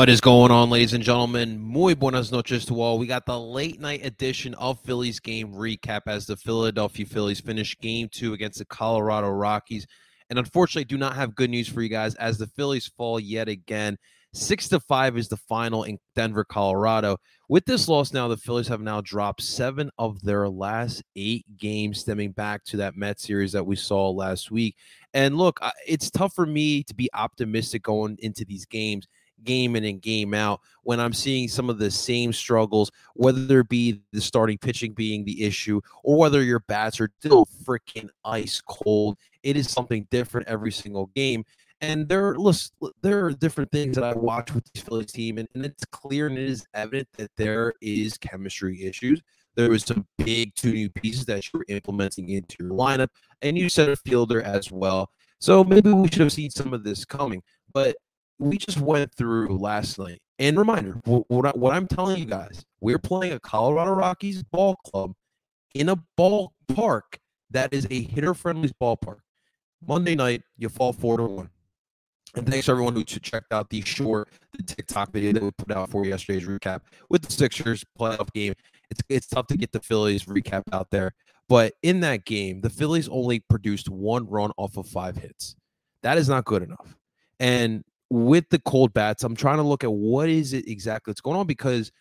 What 0.00 0.08
is 0.08 0.22
going 0.22 0.50
on, 0.50 0.70
ladies 0.70 0.94
and 0.94 1.04
gentlemen? 1.04 1.60
Muy 1.60 1.92
buenas 1.92 2.32
noches 2.32 2.64
to 2.64 2.80
all. 2.80 2.98
We 2.98 3.06
got 3.06 3.26
the 3.26 3.38
late 3.38 3.78
night 3.80 4.02
edition 4.02 4.54
of 4.54 4.80
Phillies 4.80 5.20
game 5.20 5.52
recap 5.52 6.00
as 6.06 6.24
the 6.24 6.38
Philadelphia 6.38 7.04
Phillies 7.04 7.38
finish 7.38 7.78
game 7.80 8.08
two 8.10 8.32
against 8.32 8.60
the 8.60 8.64
Colorado 8.64 9.28
Rockies. 9.28 9.86
And 10.30 10.38
unfortunately, 10.38 10.86
do 10.86 10.96
not 10.96 11.16
have 11.16 11.34
good 11.34 11.50
news 11.50 11.68
for 11.68 11.82
you 11.82 11.90
guys 11.90 12.14
as 12.14 12.38
the 12.38 12.46
Phillies 12.46 12.90
fall 12.96 13.20
yet 13.20 13.46
again. 13.46 13.98
Six 14.32 14.70
to 14.70 14.80
five 14.80 15.18
is 15.18 15.28
the 15.28 15.36
final 15.36 15.84
in 15.84 15.98
Denver, 16.16 16.44
Colorado. 16.44 17.18
With 17.50 17.66
this 17.66 17.86
loss 17.86 18.14
now, 18.14 18.26
the 18.26 18.38
Phillies 18.38 18.68
have 18.68 18.80
now 18.80 19.02
dropped 19.02 19.42
seven 19.42 19.90
of 19.98 20.22
their 20.22 20.48
last 20.48 21.02
eight 21.14 21.44
games, 21.58 22.00
stemming 22.00 22.32
back 22.32 22.64
to 22.64 22.78
that 22.78 22.96
Met 22.96 23.20
series 23.20 23.52
that 23.52 23.66
we 23.66 23.76
saw 23.76 24.08
last 24.08 24.50
week. 24.50 24.76
And 25.12 25.36
look, 25.36 25.60
it's 25.86 26.10
tough 26.10 26.32
for 26.34 26.46
me 26.46 26.84
to 26.84 26.94
be 26.94 27.10
optimistic 27.12 27.82
going 27.82 28.16
into 28.20 28.46
these 28.46 28.64
games 28.64 29.06
game 29.44 29.76
in 29.76 29.84
and 29.84 30.00
game 30.00 30.34
out 30.34 30.60
when 30.82 31.00
I'm 31.00 31.12
seeing 31.12 31.48
some 31.48 31.70
of 31.70 31.78
the 31.78 31.90
same 31.90 32.32
struggles, 32.32 32.90
whether 33.14 33.60
it 33.60 33.68
be 33.68 34.02
the 34.12 34.20
starting 34.20 34.58
pitching 34.58 34.92
being 34.92 35.24
the 35.24 35.44
issue 35.44 35.80
or 36.04 36.18
whether 36.18 36.42
your 36.42 36.60
bats 36.60 37.00
are 37.00 37.10
still 37.20 37.46
freaking 37.64 38.08
ice 38.24 38.60
cold. 38.66 39.18
It 39.42 39.56
is 39.56 39.70
something 39.70 40.06
different 40.10 40.48
every 40.48 40.72
single 40.72 41.06
game. 41.14 41.44
And 41.82 42.08
there, 42.08 42.34
listen, 42.34 42.72
there 43.00 43.24
are 43.24 43.32
different 43.32 43.70
things 43.72 43.94
that 43.94 44.04
I 44.04 44.12
watch 44.12 44.52
with 44.52 44.70
this 44.72 44.82
Phillies 44.82 45.12
team, 45.12 45.38
and, 45.38 45.48
and 45.54 45.64
it's 45.64 45.84
clear 45.86 46.26
and 46.26 46.36
it 46.36 46.44
is 46.44 46.66
evident 46.74 47.08
that 47.16 47.30
there 47.36 47.72
is 47.80 48.18
chemistry 48.18 48.84
issues. 48.84 49.22
There 49.56 49.70
was 49.70 49.84
some 49.84 50.06
big 50.18 50.54
two 50.54 50.72
new 50.72 50.90
pieces 50.90 51.24
that 51.26 51.44
you 51.44 51.58
were 51.58 51.64
implementing 51.68 52.28
into 52.28 52.56
your 52.60 52.72
lineup, 52.72 53.08
and 53.40 53.56
you 53.56 53.70
set 53.70 53.88
a 53.88 53.96
fielder 53.96 54.42
as 54.42 54.70
well. 54.70 55.10
So 55.38 55.64
maybe 55.64 55.90
we 55.90 56.08
should 56.08 56.20
have 56.20 56.32
seen 56.32 56.50
some 56.50 56.74
of 56.74 56.84
this 56.84 57.06
coming. 57.06 57.42
But 57.72 57.96
we 58.40 58.56
just 58.56 58.80
went 58.80 59.14
through 59.14 59.56
last 59.58 59.98
night. 59.98 60.20
And 60.38 60.58
reminder, 60.58 61.00
what, 61.04 61.46
I, 61.46 61.50
what 61.50 61.74
I'm 61.74 61.86
telling 61.86 62.18
you 62.18 62.24
guys, 62.24 62.64
we're 62.80 62.98
playing 62.98 63.34
a 63.34 63.40
Colorado 63.40 63.92
Rockies 63.92 64.42
ball 64.42 64.76
club 64.86 65.12
in 65.74 65.90
a 65.90 65.96
ballpark 66.18 67.02
that 67.50 67.72
is 67.74 67.86
a 67.90 68.02
hitter-friendly 68.02 68.72
ballpark. 68.80 69.18
Monday 69.86 70.14
night, 70.14 70.42
you 70.56 70.68
fall 70.68 70.92
four 70.92 71.18
to 71.18 71.24
one. 71.24 71.50
And 72.36 72.48
thanks 72.48 72.66
to 72.66 72.72
everyone 72.72 72.94
who 72.94 73.04
checked 73.04 73.52
out 73.52 73.68
the 73.70 73.82
short, 73.82 74.28
the 74.56 74.62
TikTok 74.62 75.12
video 75.12 75.32
that 75.32 75.42
we 75.42 75.50
put 75.50 75.72
out 75.72 75.90
for 75.90 76.06
yesterday's 76.06 76.46
recap 76.46 76.80
with 77.08 77.22
the 77.22 77.32
Sixers 77.32 77.84
playoff 77.98 78.32
game. 78.32 78.54
It's 78.88 79.00
it's 79.08 79.26
tough 79.26 79.48
to 79.48 79.56
get 79.56 79.72
the 79.72 79.80
Phillies 79.80 80.26
recap 80.26 80.62
out 80.72 80.90
there, 80.90 81.12
but 81.48 81.74
in 81.82 82.00
that 82.00 82.24
game, 82.24 82.60
the 82.60 82.70
Phillies 82.70 83.08
only 83.08 83.40
produced 83.40 83.88
one 83.88 84.28
run 84.28 84.52
off 84.56 84.76
of 84.76 84.86
five 84.86 85.16
hits. 85.16 85.56
That 86.02 86.18
is 86.18 86.28
not 86.28 86.44
good 86.44 86.62
enough. 86.62 86.96
And 87.40 87.82
with 88.10 88.48
the 88.50 88.58
cold 88.58 88.92
bats, 88.92 89.22
I'm 89.24 89.36
trying 89.36 89.58
to 89.58 89.62
look 89.62 89.84
at 89.84 89.92
what 89.92 90.28
is 90.28 90.52
it 90.52 90.68
exactly 90.68 91.12
that's 91.12 91.20
going 91.20 91.38
on 91.38 91.46
because 91.46 91.92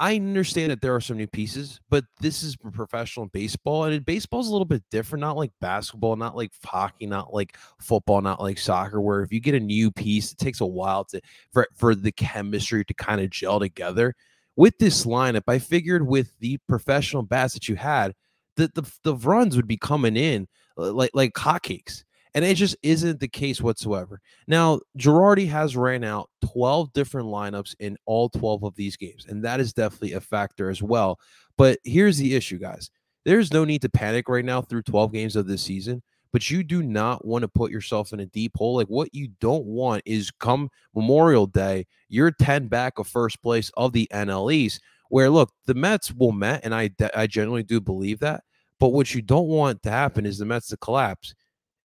I 0.00 0.16
understand 0.16 0.72
that 0.72 0.80
there 0.80 0.94
are 0.94 1.00
some 1.00 1.16
new 1.16 1.28
pieces, 1.28 1.80
but 1.88 2.04
this 2.20 2.42
is 2.42 2.56
professional 2.56 3.26
baseball, 3.26 3.84
and 3.84 4.04
baseball 4.04 4.40
is 4.40 4.48
a 4.48 4.52
little 4.52 4.64
bit 4.64 4.82
different. 4.90 5.20
Not 5.20 5.36
like 5.36 5.52
basketball, 5.60 6.16
not 6.16 6.34
like 6.34 6.50
hockey, 6.64 7.06
not 7.06 7.32
like 7.32 7.56
football, 7.78 8.20
not 8.20 8.42
like 8.42 8.58
soccer. 8.58 9.00
Where 9.00 9.22
if 9.22 9.32
you 9.32 9.38
get 9.38 9.54
a 9.54 9.60
new 9.60 9.92
piece, 9.92 10.32
it 10.32 10.38
takes 10.38 10.60
a 10.60 10.66
while 10.66 11.04
to 11.06 11.20
for 11.52 11.68
for 11.76 11.94
the 11.94 12.10
chemistry 12.10 12.84
to 12.84 12.94
kind 12.94 13.20
of 13.20 13.30
gel 13.30 13.60
together. 13.60 14.14
With 14.56 14.78
this 14.78 15.04
lineup, 15.04 15.44
I 15.46 15.60
figured 15.60 16.06
with 16.06 16.36
the 16.40 16.58
professional 16.68 17.22
bats 17.22 17.54
that 17.54 17.68
you 17.68 17.76
had, 17.76 18.14
that 18.56 18.74
the 18.74 18.82
the 19.04 19.14
runs 19.14 19.54
would 19.54 19.68
be 19.68 19.76
coming 19.76 20.16
in 20.16 20.48
uh, 20.76 20.92
like 20.92 21.12
like 21.14 21.34
hotcakes. 21.34 22.02
And 22.34 22.44
it 22.44 22.56
just 22.56 22.76
isn't 22.82 23.20
the 23.20 23.28
case 23.28 23.60
whatsoever. 23.60 24.20
Now, 24.48 24.80
Girardi 24.98 25.48
has 25.48 25.76
ran 25.76 26.02
out 26.02 26.30
12 26.52 26.92
different 26.92 27.28
lineups 27.28 27.76
in 27.78 27.96
all 28.06 28.28
12 28.28 28.64
of 28.64 28.74
these 28.74 28.96
games, 28.96 29.26
and 29.28 29.44
that 29.44 29.60
is 29.60 29.72
definitely 29.72 30.14
a 30.14 30.20
factor 30.20 30.68
as 30.68 30.82
well. 30.82 31.18
But 31.56 31.78
here's 31.84 32.18
the 32.18 32.34
issue, 32.34 32.58
guys. 32.58 32.90
There's 33.24 33.52
no 33.52 33.64
need 33.64 33.82
to 33.82 33.88
panic 33.88 34.28
right 34.28 34.44
now 34.44 34.62
through 34.62 34.82
12 34.82 35.12
games 35.12 35.36
of 35.36 35.46
this 35.46 35.62
season, 35.62 36.02
but 36.32 36.50
you 36.50 36.64
do 36.64 36.82
not 36.82 37.24
want 37.24 37.42
to 37.42 37.48
put 37.48 37.70
yourself 37.70 38.12
in 38.12 38.18
a 38.20 38.26
deep 38.26 38.56
hole. 38.56 38.74
Like 38.74 38.88
what 38.88 39.14
you 39.14 39.28
don't 39.40 39.64
want 39.64 40.02
is 40.04 40.32
come 40.32 40.68
Memorial 40.94 41.46
Day, 41.46 41.86
you're 42.08 42.32
10 42.32 42.66
back 42.66 42.98
of 42.98 43.06
first 43.06 43.40
place 43.42 43.70
of 43.76 43.92
the 43.92 44.08
NL 44.12 44.52
East, 44.52 44.80
where 45.08 45.30
look, 45.30 45.52
the 45.66 45.74
Mets 45.74 46.12
will 46.12 46.32
met, 46.32 46.62
and 46.64 46.74
I 46.74 46.90
I 47.14 47.28
generally 47.28 47.62
do 47.62 47.80
believe 47.80 48.18
that. 48.20 48.42
But 48.80 48.88
what 48.88 49.14
you 49.14 49.22
don't 49.22 49.46
want 49.46 49.82
to 49.84 49.90
happen 49.90 50.26
is 50.26 50.38
the 50.38 50.44
Mets 50.44 50.66
to 50.68 50.76
collapse 50.76 51.34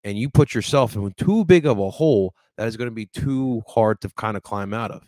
and 0.07 0.17
you 0.17 0.31
put 0.31 0.55
yourself 0.55 0.95
in 0.95 1.13
too 1.19 1.45
big 1.45 1.67
of 1.67 1.81
a 1.81 1.91
hole 1.91 2.33
that 2.57 2.69
is 2.69 2.77
going 2.77 2.89
to 2.89 2.95
be 2.95 3.07
too 3.07 3.61
hard 3.67 4.01
to 4.01 4.09
kind 4.17 4.37
of 4.37 4.43
climb 4.45 4.73
out 4.73 4.93
of. 4.93 5.03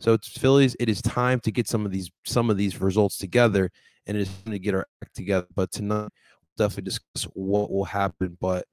So 0.00 0.14
it's 0.14 0.26
Phillies. 0.26 0.74
It 0.80 0.88
is 0.88 1.02
time 1.02 1.38
to 1.40 1.52
get 1.52 1.68
some 1.68 1.84
of 1.84 1.92
these 1.92 2.10
some 2.24 2.48
of 2.48 2.56
these 2.56 2.80
results 2.80 3.18
together, 3.18 3.70
and 4.06 4.16
it 4.16 4.20
is 4.22 4.28
time 4.28 4.52
to 4.52 4.58
get 4.58 4.74
our 4.74 4.86
act 5.02 5.14
together. 5.14 5.46
But 5.54 5.70
tonight, 5.70 6.08
we'll 6.08 6.68
definitely 6.68 6.84
discuss 6.84 7.24
what 7.34 7.70
will 7.70 7.84
happen. 7.84 8.38
But 8.40 8.64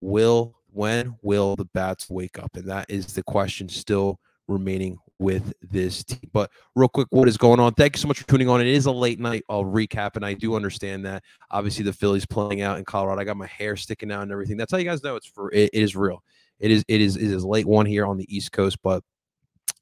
will 0.00 0.56
when 0.72 1.14
will 1.22 1.54
the 1.54 1.64
bats 1.66 2.10
wake 2.10 2.38
up? 2.40 2.50
And 2.56 2.68
that 2.68 2.86
is 2.88 3.06
the 3.06 3.22
question 3.22 3.68
still 3.68 4.18
remaining 4.48 4.98
with 5.22 5.54
this 5.62 6.04
team. 6.04 6.28
But 6.32 6.50
real 6.74 6.88
quick, 6.88 7.08
what 7.10 7.28
is 7.28 7.36
going 7.36 7.60
on? 7.60 7.74
Thank 7.74 7.96
you 7.96 8.00
so 8.00 8.08
much 8.08 8.18
for 8.18 8.28
tuning 8.28 8.48
on. 8.48 8.60
It 8.60 8.66
is 8.66 8.86
a 8.86 8.92
late 8.92 9.20
night 9.20 9.44
I'll 9.48 9.64
recap, 9.64 10.16
and 10.16 10.24
I 10.24 10.34
do 10.34 10.54
understand 10.54 11.06
that. 11.06 11.22
Obviously, 11.50 11.84
the 11.84 11.92
Phillies 11.92 12.26
playing 12.26 12.60
out 12.60 12.78
in 12.78 12.84
Colorado. 12.84 13.20
I 13.20 13.24
got 13.24 13.36
my 13.36 13.46
hair 13.46 13.76
sticking 13.76 14.10
out 14.10 14.22
and 14.22 14.32
everything. 14.32 14.56
That's 14.56 14.72
how 14.72 14.78
you 14.78 14.84
guys 14.84 15.02
know 15.02 15.16
it's 15.16 15.26
for 15.26 15.50
it, 15.52 15.70
it 15.72 15.82
is 15.82 15.96
real. 15.96 16.22
It 16.58 16.70
is 16.70 16.84
it 16.88 17.00
is 17.00 17.16
it 17.16 17.30
is 17.30 17.44
late 17.44 17.66
one 17.66 17.86
here 17.86 18.06
on 18.06 18.18
the 18.18 18.34
East 18.34 18.52
Coast, 18.52 18.78
but 18.82 19.02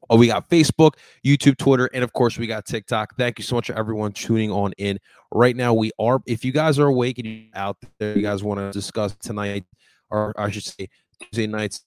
Oh, 0.09 0.17
we 0.17 0.27
got 0.27 0.49
Facebook, 0.49 0.95
YouTube, 1.25 1.57
Twitter, 1.57 1.89
and 1.95 2.03
of 2.03 2.13
course, 2.13 2.37
we 2.37 2.49
got 2.49 2.65
TikTok. 2.65 3.17
Thank 3.17 3.39
you 3.39 3.45
so 3.45 3.55
much 3.55 3.69
for 3.69 3.79
everyone 3.79 4.11
tuning 4.11 4.51
on 4.51 4.73
in. 4.73 4.99
Right 5.31 5.55
now, 5.55 5.73
we 5.73 5.93
are, 6.01 6.21
if 6.27 6.45
you 6.45 6.51
guys 6.51 6.81
are 6.81 6.87
awake 6.87 7.19
and 7.19 7.47
out 7.55 7.77
there, 8.01 8.17
you 8.17 8.23
guys 8.23 8.43
want 8.43 8.59
to 8.59 8.73
discuss 8.73 9.15
tonight, 9.17 9.65
or 10.11 10.35
I 10.37 10.51
should 10.51 10.65
say, 10.65 10.89
Tuesday 11.21 11.47
night's 11.47 11.85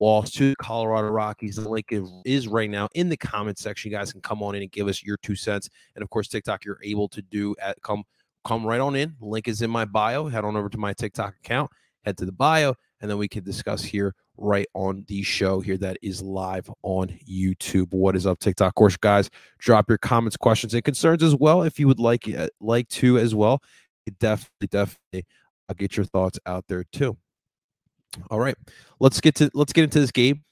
lost 0.00 0.34
to 0.34 0.54
Colorado 0.56 1.08
Rockies. 1.08 1.56
The 1.56 1.68
link 1.68 1.92
is 2.24 2.48
right 2.48 2.68
now 2.68 2.88
in 2.94 3.08
the 3.08 3.16
comment 3.16 3.58
section. 3.58 3.90
You 3.90 3.96
guys 3.96 4.12
can 4.12 4.20
come 4.20 4.42
on 4.42 4.54
in 4.54 4.62
and 4.62 4.72
give 4.72 4.88
us 4.88 5.02
your 5.02 5.16
two 5.18 5.36
cents. 5.36 5.68
And 5.94 6.02
of 6.02 6.10
course, 6.10 6.28
TikTok, 6.28 6.64
you're 6.64 6.80
able 6.82 7.08
to 7.08 7.22
do 7.22 7.54
at 7.62 7.80
come 7.82 8.04
come 8.44 8.66
right 8.66 8.80
on 8.80 8.96
in. 8.96 9.14
Link 9.20 9.48
is 9.48 9.62
in 9.62 9.70
my 9.70 9.84
bio. 9.84 10.28
Head 10.28 10.44
on 10.44 10.56
over 10.56 10.68
to 10.68 10.78
my 10.78 10.92
TikTok 10.92 11.36
account, 11.36 11.70
head 12.04 12.16
to 12.18 12.24
the 12.24 12.32
bio, 12.32 12.74
and 13.00 13.10
then 13.10 13.18
we 13.18 13.28
can 13.28 13.44
discuss 13.44 13.82
here 13.82 14.14
right 14.36 14.66
on 14.74 15.04
the 15.06 15.22
show 15.22 15.60
here 15.60 15.76
that 15.76 15.98
is 16.02 16.22
live 16.22 16.70
on 16.82 17.08
YouTube. 17.28 17.92
What 17.92 18.16
is 18.16 18.26
up, 18.26 18.38
TikTok? 18.38 18.68
Of 18.68 18.74
course, 18.74 18.96
guys, 18.96 19.30
drop 19.58 19.88
your 19.88 19.98
comments, 19.98 20.36
questions, 20.36 20.74
and 20.74 20.82
concerns 20.82 21.22
as 21.22 21.36
well 21.36 21.62
if 21.62 21.78
you 21.78 21.86
would 21.86 22.00
like 22.00 22.28
uh, 22.34 22.48
like 22.60 22.88
to 22.88 23.18
as 23.18 23.34
well. 23.34 23.62
It 24.06 24.18
definitely, 24.18 24.68
definitely, 24.68 25.26
I'll 25.68 25.76
get 25.76 25.96
your 25.96 26.06
thoughts 26.06 26.40
out 26.46 26.64
there 26.68 26.84
too. 26.90 27.16
All 28.30 28.40
right, 28.40 28.56
let's 28.98 29.20
get 29.20 29.34
to 29.36 29.50
let's 29.54 29.72
get 29.72 29.84
into 29.84 30.00
this 30.00 30.10
game. 30.10 30.42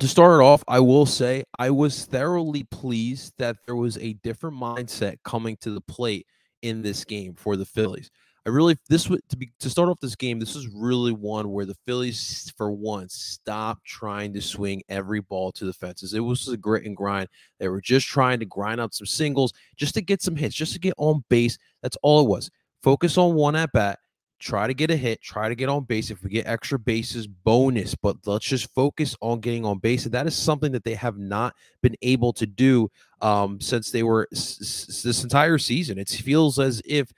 To 0.00 0.08
start 0.08 0.40
it 0.40 0.42
off, 0.42 0.64
I 0.66 0.80
will 0.80 1.06
say 1.06 1.44
I 1.58 1.70
was 1.70 2.04
thoroughly 2.06 2.64
pleased 2.64 3.34
that 3.38 3.56
there 3.64 3.76
was 3.76 3.96
a 3.98 4.14
different 4.24 4.56
mindset 4.56 5.18
coming 5.24 5.56
to 5.60 5.70
the 5.70 5.80
plate 5.80 6.26
in 6.62 6.82
this 6.82 7.04
game 7.04 7.34
for 7.34 7.56
the 7.56 7.64
Phillies. 7.64 8.10
I 8.46 8.50
really 8.50 8.76
this 8.88 9.08
would 9.08 9.20
to 9.28 9.36
be 9.36 9.52
to 9.60 9.70
start 9.70 9.88
off 9.88 10.00
this 10.00 10.16
game. 10.16 10.38
This 10.38 10.56
is 10.56 10.68
really 10.68 11.12
one 11.12 11.50
where 11.50 11.64
the 11.64 11.76
Phillies, 11.86 12.52
for 12.56 12.72
once, 12.72 13.14
stopped 13.14 13.84
trying 13.86 14.32
to 14.34 14.42
swing 14.42 14.82
every 14.88 15.20
ball 15.20 15.52
to 15.52 15.64
the 15.64 15.72
fences. 15.72 16.12
It 16.12 16.20
was 16.20 16.48
a 16.48 16.56
grit 16.56 16.84
and 16.84 16.96
grind. 16.96 17.28
They 17.58 17.68
were 17.68 17.80
just 17.80 18.06
trying 18.06 18.40
to 18.40 18.46
grind 18.46 18.80
out 18.80 18.94
some 18.94 19.06
singles, 19.06 19.52
just 19.76 19.94
to 19.94 20.02
get 20.02 20.22
some 20.22 20.36
hits, 20.36 20.54
just 20.54 20.72
to 20.74 20.78
get 20.78 20.94
on 20.98 21.24
base. 21.30 21.56
That's 21.82 21.96
all 22.02 22.20
it 22.20 22.28
was. 22.28 22.50
Focus 22.82 23.16
on 23.16 23.34
one 23.34 23.56
at 23.56 23.72
bat 23.72 23.98
try 24.44 24.66
to 24.66 24.74
get 24.74 24.90
a 24.90 24.96
hit, 24.96 25.22
try 25.22 25.48
to 25.48 25.54
get 25.54 25.70
on 25.70 25.84
base. 25.84 26.10
If 26.10 26.22
we 26.22 26.28
get 26.28 26.46
extra 26.46 26.78
bases, 26.78 27.26
bonus. 27.26 27.94
But 27.94 28.18
let's 28.26 28.44
just 28.44 28.72
focus 28.74 29.16
on 29.22 29.40
getting 29.40 29.64
on 29.64 29.78
base. 29.78 30.04
And 30.04 30.12
that 30.12 30.26
is 30.26 30.36
something 30.36 30.70
that 30.72 30.84
they 30.84 30.94
have 30.94 31.16
not 31.16 31.54
been 31.82 31.96
able 32.02 32.32
to 32.34 32.46
do 32.46 32.90
um, 33.22 33.60
since 33.60 33.90
they 33.90 34.02
were 34.02 34.28
s- 34.32 35.02
this 35.02 35.22
entire 35.22 35.56
season. 35.56 35.98
It 35.98 36.10
feels 36.10 36.58
as 36.58 36.82
if 36.84 37.10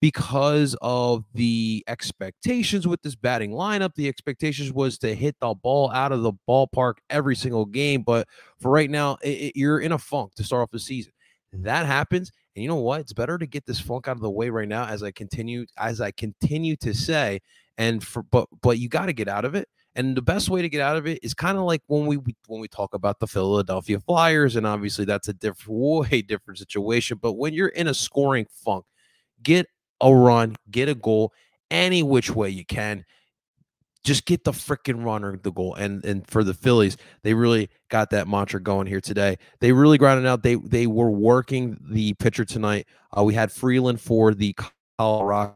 because 0.00 0.76
of 0.82 1.24
the 1.32 1.82
expectations 1.88 2.86
with 2.86 3.00
this 3.00 3.14
batting 3.14 3.52
lineup, 3.52 3.94
the 3.94 4.06
expectations 4.06 4.70
was 4.70 4.98
to 4.98 5.14
hit 5.14 5.36
the 5.40 5.54
ball 5.54 5.90
out 5.92 6.12
of 6.12 6.22
the 6.22 6.32
ballpark 6.46 6.94
every 7.08 7.34
single 7.34 7.64
game. 7.64 8.02
But 8.02 8.28
for 8.58 8.70
right 8.70 8.90
now, 8.90 9.16
it, 9.22 9.28
it, 9.28 9.56
you're 9.56 9.80
in 9.80 9.92
a 9.92 9.98
funk 9.98 10.34
to 10.34 10.44
start 10.44 10.62
off 10.62 10.70
the 10.70 10.78
season. 10.78 11.12
That 11.54 11.86
happens 11.86 12.30
and 12.54 12.62
you 12.62 12.68
know 12.68 12.76
what? 12.76 13.00
It's 13.00 13.12
better 13.12 13.38
to 13.38 13.46
get 13.46 13.66
this 13.66 13.80
funk 13.80 14.08
out 14.08 14.16
of 14.16 14.22
the 14.22 14.30
way 14.30 14.50
right 14.50 14.68
now 14.68 14.86
as 14.86 15.02
I 15.02 15.10
continue 15.10 15.66
as 15.76 16.00
I 16.00 16.10
continue 16.12 16.76
to 16.76 16.94
say 16.94 17.40
and 17.78 18.02
for 18.04 18.22
but 18.22 18.48
but 18.62 18.78
you 18.78 18.88
got 18.88 19.06
to 19.06 19.12
get 19.12 19.28
out 19.28 19.44
of 19.44 19.54
it. 19.54 19.68
And 19.96 20.16
the 20.16 20.22
best 20.22 20.48
way 20.50 20.60
to 20.62 20.68
get 20.68 20.80
out 20.80 20.96
of 20.96 21.06
it 21.06 21.20
is 21.22 21.34
kind 21.34 21.56
of 21.56 21.64
like 21.64 21.82
when 21.86 22.06
we 22.06 22.16
when 22.46 22.60
we 22.60 22.68
talk 22.68 22.94
about 22.94 23.20
the 23.20 23.26
Philadelphia 23.26 24.00
Flyers 24.00 24.56
and 24.56 24.66
obviously 24.66 25.04
that's 25.04 25.28
a 25.28 25.32
different 25.34 25.80
way 26.10 26.22
different 26.22 26.58
situation, 26.58 27.18
but 27.20 27.34
when 27.34 27.54
you're 27.54 27.68
in 27.68 27.88
a 27.88 27.94
scoring 27.94 28.46
funk, 28.50 28.84
get 29.42 29.66
a 30.00 30.14
run, 30.14 30.56
get 30.70 30.88
a 30.88 30.94
goal 30.94 31.32
any 31.70 32.02
which 32.02 32.30
way 32.30 32.50
you 32.50 32.64
can. 32.64 33.04
Just 34.04 34.26
get 34.26 34.44
the 34.44 34.52
freaking 34.52 35.02
runner 35.04 35.36
the 35.42 35.50
goal. 35.50 35.74
And 35.74 36.04
and 36.04 36.28
for 36.28 36.44
the 36.44 36.54
Phillies, 36.54 36.96
they 37.22 37.34
really 37.34 37.70
got 37.88 38.10
that 38.10 38.28
mantra 38.28 38.62
going 38.62 38.86
here 38.86 39.00
today. 39.00 39.38
They 39.60 39.72
really 39.72 39.98
grounded 39.98 40.26
out. 40.26 40.42
They 40.42 40.56
they 40.56 40.86
were 40.86 41.10
working 41.10 41.78
the 41.88 42.12
pitcher 42.14 42.44
tonight. 42.44 42.86
Uh, 43.16 43.24
we 43.24 43.34
had 43.34 43.50
Freeland 43.50 44.00
for 44.00 44.34
the 44.34 44.54
Colorado, 44.98 45.54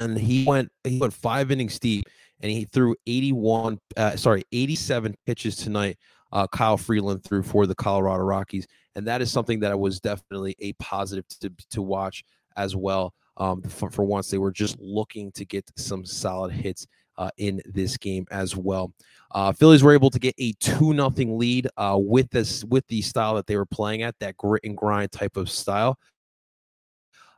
and 0.00 0.18
he 0.18 0.44
went 0.44 0.70
he 0.82 0.98
went 0.98 1.12
five 1.12 1.50
innings 1.50 1.78
deep, 1.78 2.04
and 2.40 2.50
he 2.50 2.64
threw 2.64 2.96
81, 3.06 3.78
uh, 3.96 4.16
sorry, 4.16 4.44
87 4.52 5.14
pitches 5.26 5.56
tonight. 5.56 5.98
Uh, 6.32 6.46
Kyle 6.46 6.76
Freeland 6.76 7.22
threw 7.22 7.42
for 7.42 7.66
the 7.66 7.74
Colorado 7.74 8.24
Rockies, 8.24 8.66
and 8.94 9.06
that 9.06 9.22
is 9.22 9.30
something 9.30 9.60
that 9.60 9.78
was 9.78 10.00
definitely 10.00 10.56
a 10.60 10.72
positive 10.74 11.28
to 11.40 11.52
to 11.70 11.82
watch 11.82 12.24
as 12.56 12.74
well. 12.74 13.12
Um, 13.38 13.60
for, 13.60 13.90
for 13.90 14.02
once, 14.02 14.30
they 14.30 14.38
were 14.38 14.50
just 14.50 14.78
looking 14.80 15.30
to 15.32 15.44
get 15.44 15.70
some 15.76 16.06
solid 16.06 16.52
hits 16.52 16.86
uh, 17.18 17.30
in 17.38 17.62
this 17.66 17.96
game 17.96 18.26
as 18.30 18.56
well. 18.56 18.92
Uh, 19.32 19.52
Phillies 19.52 19.82
were 19.82 19.92
able 19.92 20.10
to 20.10 20.18
get 20.18 20.34
a 20.38 20.52
two 20.54 20.94
nothing 20.94 21.38
lead 21.38 21.68
uh, 21.76 21.96
with 21.98 22.30
this 22.30 22.64
with 22.64 22.86
the 22.88 23.02
style 23.02 23.34
that 23.34 23.46
they 23.46 23.56
were 23.56 23.66
playing 23.66 24.02
at 24.02 24.18
that 24.20 24.36
grit 24.36 24.64
and 24.64 24.76
grind 24.76 25.12
type 25.12 25.36
of 25.36 25.50
style. 25.50 25.98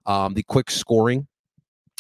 Um, 0.07 0.35
the 0.35 0.43
quick 0.43 0.71
scoring, 0.71 1.27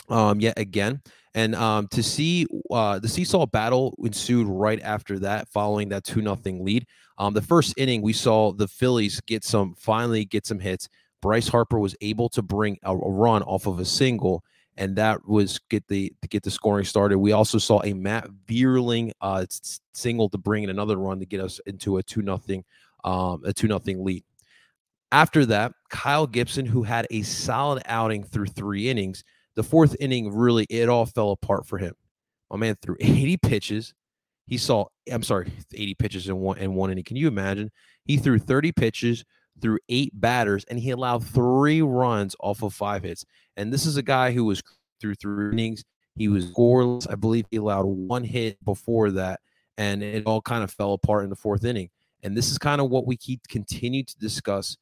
um, 0.09 0.41
yet 0.41 0.59
again, 0.59 1.03
and 1.35 1.55
um, 1.55 1.89
to 1.89 2.03
see 2.03 2.47
uh, 2.71 2.99
the 2.99 3.09
seesaw 3.09 3.47
battle 3.47 3.95
ensued 4.03 4.47
right 4.49 4.81
after 4.83 5.19
that, 5.21 5.49
following 5.49 5.89
that 5.91 6.05
two 6.05 6.23
nothing 6.23 6.65
lead. 6.65 6.87
Um, 7.19 7.35
the 7.35 7.43
first 7.43 7.75
inning, 7.77 8.03
we 8.03 8.13
saw 8.13 8.53
the 8.53 8.69
Phillies 8.69 9.21
get 9.23 9.45
some 9.45 9.75
finally 9.75 10.25
get 10.25 10.47
some 10.47 10.59
hits. 10.59 10.89
Bryce 11.21 11.49
Harper 11.49 11.79
was 11.79 11.97
able 12.01 12.29
to 12.31 12.43
bring 12.43 12.79
a, 12.83 12.93
a 12.93 13.11
run 13.11 13.43
off 13.43 13.67
of 13.67 13.79
a 13.81 13.85
single 13.85 14.45
and 14.79 14.95
that 14.97 15.29
was 15.29 15.59
get 15.69 15.87
the 15.89 16.13
to 16.23 16.29
get 16.29 16.45
the 16.45 16.51
scoring 16.51 16.85
started. 16.85 17.19
We 17.19 17.33
also 17.33 17.59
saw 17.59 17.83
a 17.85 17.93
Matt 17.93 18.29
Vierling 18.47 19.11
uh, 19.21 19.45
single 19.93 20.31
to 20.31 20.39
bring 20.39 20.63
in 20.63 20.71
another 20.71 20.97
run 20.97 21.19
to 21.19 21.27
get 21.27 21.41
us 21.41 21.61
into 21.67 21.99
a 21.99 22.03
two 22.03 22.23
nothing 22.23 22.65
um, 23.05 23.43
a 23.45 23.53
two 23.53 23.69
nothing 23.69 24.05
lead. 24.05 24.25
After 25.11 25.45
that, 25.47 25.73
Kyle 25.91 26.27
Gibson, 26.27 26.65
who 26.65 26.85
had 26.85 27.07
a 27.11 27.23
solid 27.23 27.83
outing 27.87 28.23
through 28.23 28.47
three 28.47 28.89
innings, 28.89 29.25
the 29.57 29.63
fourth 29.63 29.97
inning 29.99 30.33
really 30.33 30.65
it 30.71 30.89
all 30.89 31.07
fell 31.07 31.33
apart 31.33 31.67
for 31.67 31.79
him. 31.79 31.95
My 32.51 32.57
man 32.57 32.77
threw 32.81 32.97
80 33.01 33.37
pitches. 33.39 33.95
He 34.47 34.57
saw, 34.57 34.87
I'm 35.11 35.23
sorry, 35.23 35.53
80 35.75 35.95
pitches 35.95 36.29
in 36.29 36.39
one 36.39 36.59
in 36.59 36.75
one 36.75 36.91
inning. 36.91 37.05
Can 37.05 37.17
you 37.17 37.27
imagine? 37.29 37.71
He 38.05 38.17
threw 38.17 38.39
30 38.39 38.73
pitches, 38.73 39.25
through 39.61 39.79
eight 39.89 40.13
batters, 40.19 40.65
and 40.65 40.79
he 40.79 40.91
allowed 40.91 41.25
three 41.25 41.83
runs 41.83 42.35
off 42.41 42.63
of 42.63 42.75
five 42.75 43.03
hits. 43.03 43.25
And 43.57 43.73
this 43.73 43.87
is 43.87 43.97
a 43.97 44.03
guy 44.03 44.33
who 44.33 44.45
was 44.45 44.63
through 45.01 45.15
three 45.17 45.53
innings. 45.53 45.85
He 46.17 46.29
was 46.29 46.47
scoreless. 46.47 47.11
I 47.11 47.15
believe 47.15 47.47
he 47.51 47.59
allowed 47.59 47.85
one 47.85 48.25
hit 48.25 48.63
before 48.65 49.11
that, 49.13 49.41
and 49.77 50.03
it 50.03 50.25
all 50.27 50.43
kind 50.43 50.65
of 50.65 50.71
fell 50.71 50.93
apart 50.93 51.25
in 51.25 51.31
the 51.31 51.37
fourth 51.37 51.65
inning. 51.65 51.91
And 52.23 52.37
this 52.37 52.51
is 52.51 52.59
kind 52.59 52.81
of 52.81 52.91
what 52.91 53.07
we 53.07 53.17
keep 53.17 53.47
continue 53.49 54.03
to 54.03 54.19
discuss 54.19 54.77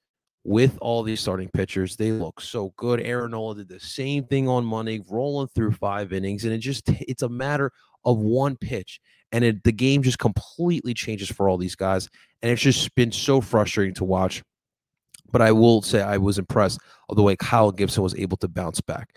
with 0.45 0.79
all 0.81 1.03
these 1.03 1.21
starting 1.21 1.51
pitchers. 1.51 1.97
They 1.97 2.13
look 2.13 2.41
so 2.41 2.73
good. 2.77 3.01
Aaron 3.01 3.33
Nola 3.33 3.57
did 3.57 3.69
the 3.69 3.81
same 3.81 4.25
thing 4.25 4.49
on 4.49 4.65
Monday, 4.65 5.03
rolling 5.11 5.49
through 5.49 5.73
five 5.73 6.13
innings, 6.13 6.45
and 6.45 6.55
it 6.55 6.59
just 6.59 6.89
it's 6.89 7.23
a 7.23 7.29
matter 7.29 7.73
of 8.05 8.19
one 8.19 8.57
pitch, 8.57 9.01
and 9.33 9.45
it, 9.45 9.65
the 9.65 9.73
game 9.73 10.03
just 10.03 10.19
completely 10.19 10.95
changes 10.95 11.29
for 11.29 11.49
all 11.49 11.59
these 11.59 11.75
guys. 11.75 12.09
And 12.43 12.53
it's 12.53 12.63
just 12.63 12.95
been 12.95 13.13
so 13.13 13.41
frustrating 13.41 13.95
to 13.95 14.05
watch. 14.05 14.43
But 15.33 15.43
I 15.43 15.53
will 15.53 15.83
say 15.83 16.03
I 16.03 16.17
was 16.17 16.39
impressed 16.39 16.81
of 17.09 17.17
the 17.17 17.23
way 17.23 17.37
Kyle 17.37 17.73
Gibson 17.73 18.03
was 18.03 18.15
able 18.15 18.37
to 18.39 18.49
bounce 18.49 18.81
back. 18.81 19.17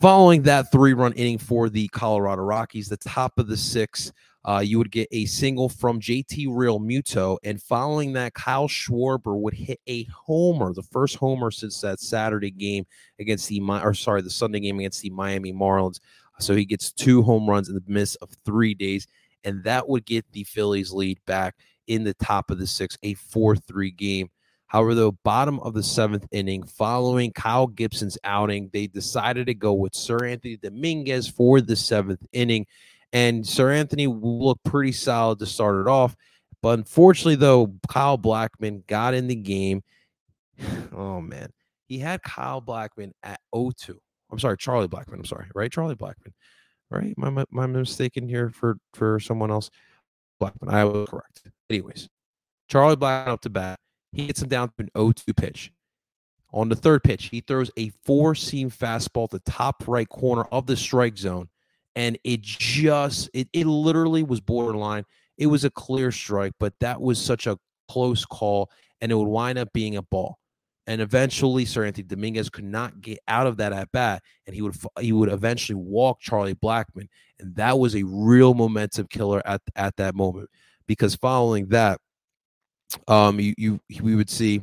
Following 0.00 0.42
that 0.42 0.70
three 0.70 0.92
run 0.92 1.14
inning 1.14 1.38
for 1.38 1.70
the 1.70 1.88
Colorado 1.88 2.42
Rockies, 2.42 2.88
the 2.88 2.98
top 2.98 3.38
of 3.38 3.48
the 3.48 3.56
six, 3.56 4.12
uh, 4.44 4.60
you 4.60 4.78
would 4.78 4.92
get 4.92 5.08
a 5.10 5.24
single 5.24 5.68
from 5.68 6.00
JT 6.00 6.46
Realmuto. 6.48 7.38
And 7.42 7.60
following 7.60 8.12
that, 8.12 8.34
Kyle 8.34 8.68
Schwarber 8.68 9.36
would 9.36 9.54
hit 9.54 9.80
a 9.88 10.04
homer, 10.04 10.72
the 10.72 10.82
first 10.82 11.16
homer 11.16 11.50
since 11.50 11.80
that 11.80 11.98
Saturday 11.98 12.52
game 12.52 12.86
against 13.18 13.48
the, 13.48 13.60
or 13.60 13.92
sorry, 13.92 14.22
the 14.22 14.30
Sunday 14.30 14.60
game 14.60 14.78
against 14.78 15.02
the 15.02 15.10
Miami 15.10 15.52
Marlins. 15.52 15.98
So 16.38 16.54
he 16.54 16.64
gets 16.64 16.92
two 16.92 17.22
home 17.22 17.48
runs 17.48 17.68
in 17.68 17.74
the 17.74 17.82
midst 17.86 18.18
of 18.22 18.30
three 18.44 18.74
days. 18.74 19.06
And 19.44 19.64
that 19.64 19.88
would 19.88 20.04
get 20.04 20.30
the 20.32 20.44
Phillies 20.44 20.92
lead 20.92 21.18
back 21.26 21.56
in 21.86 22.04
the 22.04 22.14
top 22.14 22.50
of 22.50 22.58
the 22.58 22.66
six, 22.66 22.96
a 23.02 23.14
4 23.14 23.56
3 23.56 23.90
game. 23.92 24.28
However, 24.66 24.94
the 24.94 25.12
bottom 25.12 25.60
of 25.60 25.74
the 25.74 25.82
seventh 25.82 26.26
inning, 26.32 26.64
following 26.64 27.32
Kyle 27.32 27.68
Gibson's 27.68 28.18
outing, 28.24 28.70
they 28.72 28.88
decided 28.88 29.46
to 29.46 29.54
go 29.54 29.72
with 29.72 29.92
Seranthony 29.92 30.60
Dominguez 30.60 31.28
for 31.28 31.60
the 31.60 31.76
seventh 31.76 32.26
inning. 32.32 32.66
And 33.12 33.44
Seranthony 33.44 34.08
looked 34.20 34.64
pretty 34.64 34.92
solid 34.92 35.38
to 35.38 35.46
start 35.46 35.80
it 35.80 35.88
off. 35.88 36.16
But 36.62 36.80
unfortunately, 36.80 37.36
though, 37.36 37.74
Kyle 37.88 38.18
Blackmon 38.18 38.84
got 38.86 39.14
in 39.14 39.28
the 39.28 39.36
game. 39.36 39.82
Oh, 40.92 41.20
man. 41.20 41.50
He 41.88 41.98
had 41.98 42.22
Kyle 42.22 42.62
Blackmon 42.62 43.12
at 43.22 43.38
0 43.54 43.70
2. 43.76 44.00
I'm 44.30 44.38
sorry, 44.38 44.56
Charlie 44.56 44.88
Blackmon. 44.88 45.14
I'm 45.14 45.24
sorry, 45.26 45.46
right? 45.54 45.70
Charlie 45.70 45.94
Blackmon, 45.94 46.32
Right? 46.90 47.14
I, 47.22 47.26
am 47.26 47.44
I 47.58 47.66
mistaken 47.66 48.26
here 48.26 48.48
for, 48.48 48.78
for 48.94 49.20
someone 49.20 49.50
else? 49.50 49.70
Blackmon. 50.40 50.72
I 50.72 50.84
was 50.84 51.06
correct. 51.08 51.42
Anyways, 51.68 52.08
Charlie 52.68 52.96
Blackmon 52.96 53.28
up 53.28 53.42
to 53.42 53.50
bat 53.50 53.78
he 54.16 54.26
gets 54.26 54.42
him 54.42 54.48
down 54.48 54.68
to 54.68 54.74
an 54.78 54.90
0 54.96 55.12
2 55.12 55.34
pitch. 55.34 55.72
On 56.52 56.68
the 56.68 56.76
third 56.76 57.04
pitch, 57.04 57.26
he 57.26 57.40
throws 57.40 57.70
a 57.76 57.90
four 58.04 58.34
seam 58.34 58.70
fastball 58.70 59.28
to 59.28 59.36
the 59.36 59.50
top 59.50 59.84
right 59.86 60.08
corner 60.08 60.44
of 60.44 60.66
the 60.66 60.76
strike 60.76 61.18
zone. 61.18 61.48
And 61.94 62.18
it 62.24 62.40
just, 62.42 63.28
it, 63.34 63.48
it 63.52 63.66
literally 63.66 64.22
was 64.22 64.40
borderline. 64.40 65.04
It 65.38 65.46
was 65.46 65.64
a 65.64 65.70
clear 65.70 66.10
strike, 66.12 66.52
but 66.58 66.72
that 66.80 67.00
was 67.00 67.20
such 67.20 67.46
a 67.46 67.58
close 67.88 68.24
call, 68.24 68.70
and 69.00 69.12
it 69.12 69.14
would 69.14 69.28
wind 69.28 69.58
up 69.58 69.72
being 69.72 69.96
a 69.96 70.02
ball. 70.02 70.38
And 70.86 71.00
eventually, 71.00 71.64
Seranthony 71.64 72.06
Dominguez 72.06 72.48
could 72.48 72.64
not 72.64 73.00
get 73.00 73.18
out 73.26 73.46
of 73.46 73.56
that 73.56 73.72
at 73.72 73.90
bat, 73.92 74.22
and 74.46 74.54
he 74.54 74.62
would 74.62 74.76
he 75.00 75.12
would 75.12 75.30
eventually 75.30 75.74
walk 75.74 76.20
Charlie 76.20 76.54
Blackmon, 76.54 77.08
and 77.40 77.56
that 77.56 77.78
was 77.78 77.96
a 77.96 78.04
real 78.04 78.54
momentum 78.54 79.08
killer 79.08 79.42
at 79.44 79.62
at 79.74 79.96
that 79.96 80.14
moment. 80.14 80.48
Because 80.86 81.16
following 81.16 81.66
that, 81.68 82.00
um, 83.08 83.40
you, 83.40 83.54
you 83.56 83.80
we 84.00 84.14
would 84.14 84.30
see 84.30 84.62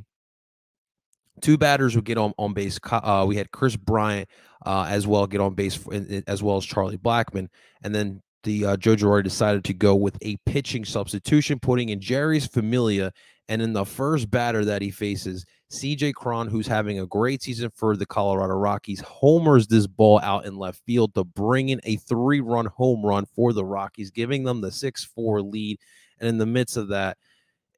two 1.42 1.58
batters 1.58 1.96
would 1.96 2.06
get 2.06 2.18
on, 2.18 2.34
on 2.38 2.54
base. 2.54 2.80
Uh, 2.90 3.26
we 3.28 3.36
had 3.36 3.52
Kris 3.52 3.76
Bryant 3.76 4.30
uh, 4.66 4.86
as 4.90 5.06
well 5.06 5.28
get 5.28 5.42
on 5.42 5.54
base 5.54 5.76
for, 5.76 5.94
as 6.28 6.42
well 6.42 6.58
as 6.58 6.66
Charlie 6.66 6.98
Blackmon, 6.98 7.50
and 7.84 7.94
then 7.94 8.22
the 8.44 8.66
uh, 8.66 8.78
Joe 8.78 8.96
Girardi 8.96 9.24
decided 9.24 9.64
to 9.66 9.74
go 9.74 9.96
with 9.96 10.18
a 10.22 10.38
pitching 10.46 10.86
substitution, 10.86 11.60
putting 11.60 11.90
in 11.90 12.00
Jeurys 12.00 12.50
Familia, 12.50 13.12
and 13.50 13.62
in 13.62 13.74
the 13.74 13.86
first 13.86 14.30
batter 14.30 14.64
that 14.66 14.82
he 14.82 14.92
faces, 14.92 15.46
CJ 15.72 16.14
Cron, 16.14 16.48
who's 16.48 16.68
having 16.68 17.00
a 17.00 17.08
great 17.08 17.42
season 17.42 17.72
for 17.76 17.98
the 17.98 18.06
Colorado 18.06 18.54
Rockies, 18.54 19.02
homers 19.02 19.68
this 19.68 19.88
ball 19.88 20.20
out 20.22 20.46
in 20.46 20.58
left 20.58 20.82
field 20.86 21.16
to 21.16 21.24
bring 21.24 21.70
in 21.70 21.82
a 21.84 21.96
three-run 21.98 22.68
home 22.68 23.04
run 23.04 23.26
for 23.36 23.54
the 23.54 23.66
Rockies, 23.66 24.12
giving 24.12 24.44
them 24.44 24.62
the 24.62 24.72
six-four 24.72 25.42
lead. 25.42 25.80
And 26.20 26.30
in 26.30 26.38
the 26.38 26.46
midst 26.46 26.78
of 26.78 26.90
that, 26.90 27.18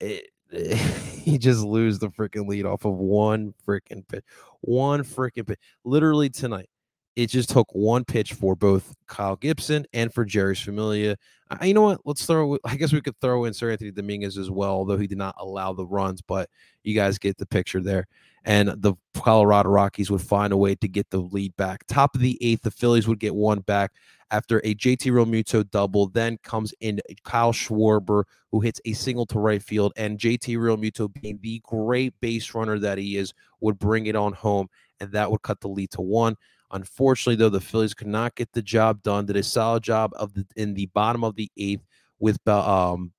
it, 0.02 0.30
he 1.24 1.38
just 1.38 1.64
lose 1.64 2.00
the 2.00 2.10
freaking 2.10 2.48
lead 2.48 2.66
off 2.66 2.86
of 2.86 2.94
one 2.96 3.54
freaking 3.68 4.08
pitch. 4.08 4.24
One 4.62 5.04
freaking 5.04 5.48
pitch. 5.48 5.60
Literally 5.84 6.30
tonight, 6.30 6.70
it 7.16 7.28
just 7.28 7.50
took 7.50 7.74
one 7.74 8.04
pitch 8.04 8.34
for 8.34 8.56
both 8.56 8.94
Kyle 9.08 9.36
Gibson 9.38 9.86
and 9.94 10.14
for 10.14 10.26
Jeurys 10.26 10.64
Familia. 10.64 11.16
I, 11.50 11.68
you 11.68 11.74
know 11.74 11.84
what? 11.84 12.02
Let's 12.04 12.26
throw. 12.26 12.58
I 12.66 12.76
guess 12.76 12.92
we 12.92 13.02
could 13.02 13.20
throw 13.22 13.46
in 13.46 13.54
Seranthony 13.54 13.94
Dominguez 13.94 14.38
as 14.38 14.50
well, 14.50 14.72
although 14.72 14.98
he 14.98 15.08
did 15.08 15.18
not 15.18 15.36
allow 15.38 15.74
the 15.74 15.86
runs. 15.86 16.22
But 16.22 16.50
you 16.84 16.94
guys 16.96 17.18
get 17.18 17.38
the 17.38 17.46
picture 17.46 17.82
there. 17.82 18.08
And 18.44 18.70
the 18.78 18.94
Colorado 19.16 19.70
Rockies 19.70 20.12
would 20.12 20.22
find 20.22 20.54
a 20.54 20.58
way 20.58 20.76
to 20.76 20.88
get 20.88 21.10
the 21.10 21.18
lead 21.18 21.56
back. 21.56 21.88
Top 21.88 22.14
of 22.16 22.22
the 22.22 22.38
eighth, 22.42 22.62
the 22.62 22.70
Phillies 22.70 23.08
would 23.08 23.20
get 23.20 23.34
one 23.34 23.60
back 23.62 23.92
after 24.30 24.60
a 24.60 24.76
JT 24.76 25.12
Realmuto 25.12 25.70
double. 25.72 26.08
Then 26.08 26.38
comes 26.44 26.74
in 26.80 27.00
Kyle 27.24 27.54
Schwarber, 27.54 28.26
who 28.52 28.60
hits 28.60 28.82
a 28.86 28.94
single 28.94 29.26
to 29.28 29.40
right 29.40 29.64
field. 29.64 29.94
And 29.96 30.20
JT 30.20 30.58
Realmuto, 30.58 31.12
being 31.12 31.40
the 31.42 31.62
great 31.64 32.14
base 32.20 32.54
runner 32.54 32.78
that 32.80 32.98
he 32.98 33.18
is, 33.18 33.34
would 33.62 33.80
bring 33.80 34.06
it 34.06 34.16
on 34.16 34.34
home. 34.34 34.68
And 35.00 35.12
that 35.14 35.32
would 35.32 35.42
cut 35.42 35.62
the 35.62 35.68
lead 35.68 35.92
to 35.92 36.02
one. 36.02 36.36
Unfortunately, 36.72 37.36
though, 37.36 37.50
the 37.50 37.62
Phillies 37.62 37.94
could 37.94 38.08
not 38.08 38.36
get 38.36 38.52
the 38.52 38.62
job 38.62 39.02
done. 39.04 39.26
Did 39.26 39.38
a 39.38 39.44
solid 39.44 39.84
job 39.84 40.12
of 40.16 40.34
the 40.34 40.46
in 40.56 40.74
the 40.74 40.88
bottom 40.88 41.24
of 41.24 41.36
the 41.36 41.50
eighth 41.58 41.86
with 42.20 42.38
um 42.48 43.12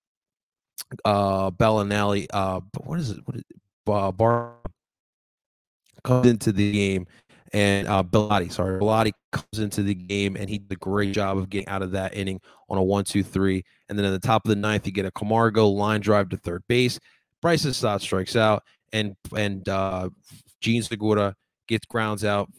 uh 1.04 1.50
Bellinelli. 1.50 2.26
Uh, 2.32 2.60
what 2.84 2.98
is 2.98 3.10
it? 3.10 3.20
What 3.24 3.36
is 3.36 3.42
it? 3.48 3.60
Uh, 3.88 4.10
Bar 4.12 4.54
comes 6.02 6.26
into 6.26 6.52
the 6.52 6.72
game 6.72 7.06
and 7.52 7.86
uh, 7.88 8.02
sorry, 8.48 8.78
Bellatti 8.80 9.12
comes 9.32 9.58
into 9.58 9.82
the 9.82 9.94
game 9.94 10.36
and 10.36 10.48
he 10.48 10.58
did 10.58 10.72
a 10.72 10.76
great 10.76 11.14
job 11.14 11.38
of 11.38 11.48
getting 11.48 11.68
out 11.68 11.82
of 11.82 11.92
that 11.92 12.14
inning 12.14 12.40
on 12.68 12.78
a 12.78 12.82
one, 12.82 13.04
two, 13.04 13.22
three. 13.22 13.64
And 13.88 13.98
then 13.98 14.04
at 14.04 14.10
the 14.10 14.26
top 14.26 14.44
of 14.44 14.48
the 14.48 14.56
ninth, 14.56 14.86
you 14.86 14.92
get 14.92 15.06
a 15.06 15.10
Camargo 15.10 15.68
line 15.68 16.00
drive 16.00 16.28
to 16.30 16.36
third 16.36 16.64
base. 16.68 16.98
Bryson 17.40 17.72
Stott 17.72 18.02
strikes 18.02 18.34
out, 18.34 18.62
and 18.92 19.14
and 19.36 19.68
uh, 19.68 20.08
Jean 20.60 20.82
Segura 20.82 21.34
gets 21.66 21.86
grounds 21.86 22.24
out 22.24 22.50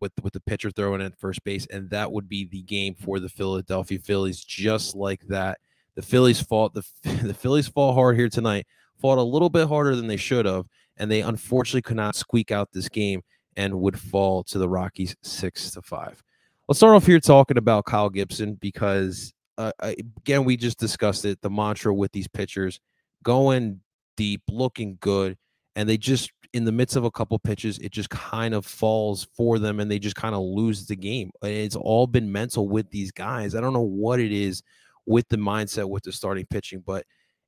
with 0.00 0.12
with 0.22 0.32
the 0.32 0.40
pitcher 0.40 0.70
throwing 0.70 1.02
at 1.02 1.18
first 1.18 1.42
base, 1.44 1.66
and 1.66 1.90
that 1.90 2.10
would 2.10 2.28
be 2.28 2.44
the 2.44 2.62
game 2.62 2.94
for 2.94 3.18
the 3.20 3.28
Philadelphia 3.28 3.98
Phillies. 3.98 4.42
Just 4.44 4.94
like 4.94 5.26
that, 5.28 5.58
the 5.94 6.02
Phillies 6.02 6.40
fought 6.40 6.74
the 6.74 6.84
the 7.22 7.34
Phillies 7.34 7.68
fall 7.68 7.94
hard 7.94 8.16
here 8.16 8.28
tonight. 8.28 8.66
Fought 9.00 9.18
a 9.18 9.22
little 9.22 9.50
bit 9.50 9.68
harder 9.68 9.94
than 9.94 10.06
they 10.06 10.16
should 10.16 10.46
have, 10.46 10.66
and 10.96 11.10
they 11.10 11.20
unfortunately 11.20 11.82
could 11.82 11.96
not 11.96 12.16
squeak 12.16 12.50
out 12.50 12.72
this 12.72 12.88
game 12.88 13.22
and 13.56 13.80
would 13.80 13.98
fall 13.98 14.42
to 14.44 14.58
the 14.58 14.68
Rockies 14.68 15.16
six 15.22 15.70
to 15.72 15.82
five. 15.82 16.22
Let's 16.68 16.78
start 16.78 16.94
off 16.94 17.06
here 17.06 17.20
talking 17.20 17.58
about 17.58 17.84
Kyle 17.84 18.10
Gibson 18.10 18.54
because 18.54 19.32
uh, 19.58 19.72
again 19.80 20.44
we 20.44 20.56
just 20.56 20.78
discussed 20.78 21.24
it. 21.24 21.40
The 21.40 21.50
mantra 21.50 21.94
with 21.94 22.12
these 22.12 22.28
pitchers 22.28 22.80
going 23.22 23.80
deep, 24.16 24.42
looking 24.48 24.98
good, 25.00 25.36
and 25.74 25.88
they 25.88 25.96
just 25.96 26.30
in 26.52 26.64
the 26.64 26.72
midst 26.72 26.96
of 26.96 27.04
a 27.04 27.10
couple 27.10 27.38
pitches, 27.38 27.78
it 27.78 27.92
just 27.92 28.10
kind 28.10 28.54
of 28.54 28.66
falls 28.66 29.26
for 29.36 29.58
them 29.58 29.80
and 29.80 29.90
they 29.90 29.98
just 29.98 30.16
kind 30.16 30.34
of 30.34 30.42
lose 30.42 30.86
the 30.86 30.96
game. 30.96 31.30
It's 31.42 31.76
all 31.76 32.06
been 32.06 32.30
mental 32.30 32.68
with 32.68 32.90
these 32.90 33.12
guys. 33.12 33.54
I 33.54 33.60
don't 33.60 33.72
know 33.72 33.80
what 33.80 34.20
it 34.20 34.32
is 34.32 34.62
with 35.06 35.28
the 35.28 35.36
mindset 35.36 35.88
with 35.88 36.02
the 36.02 36.12
starting 36.12 36.46
pitching, 36.46 36.82
but 36.84 37.04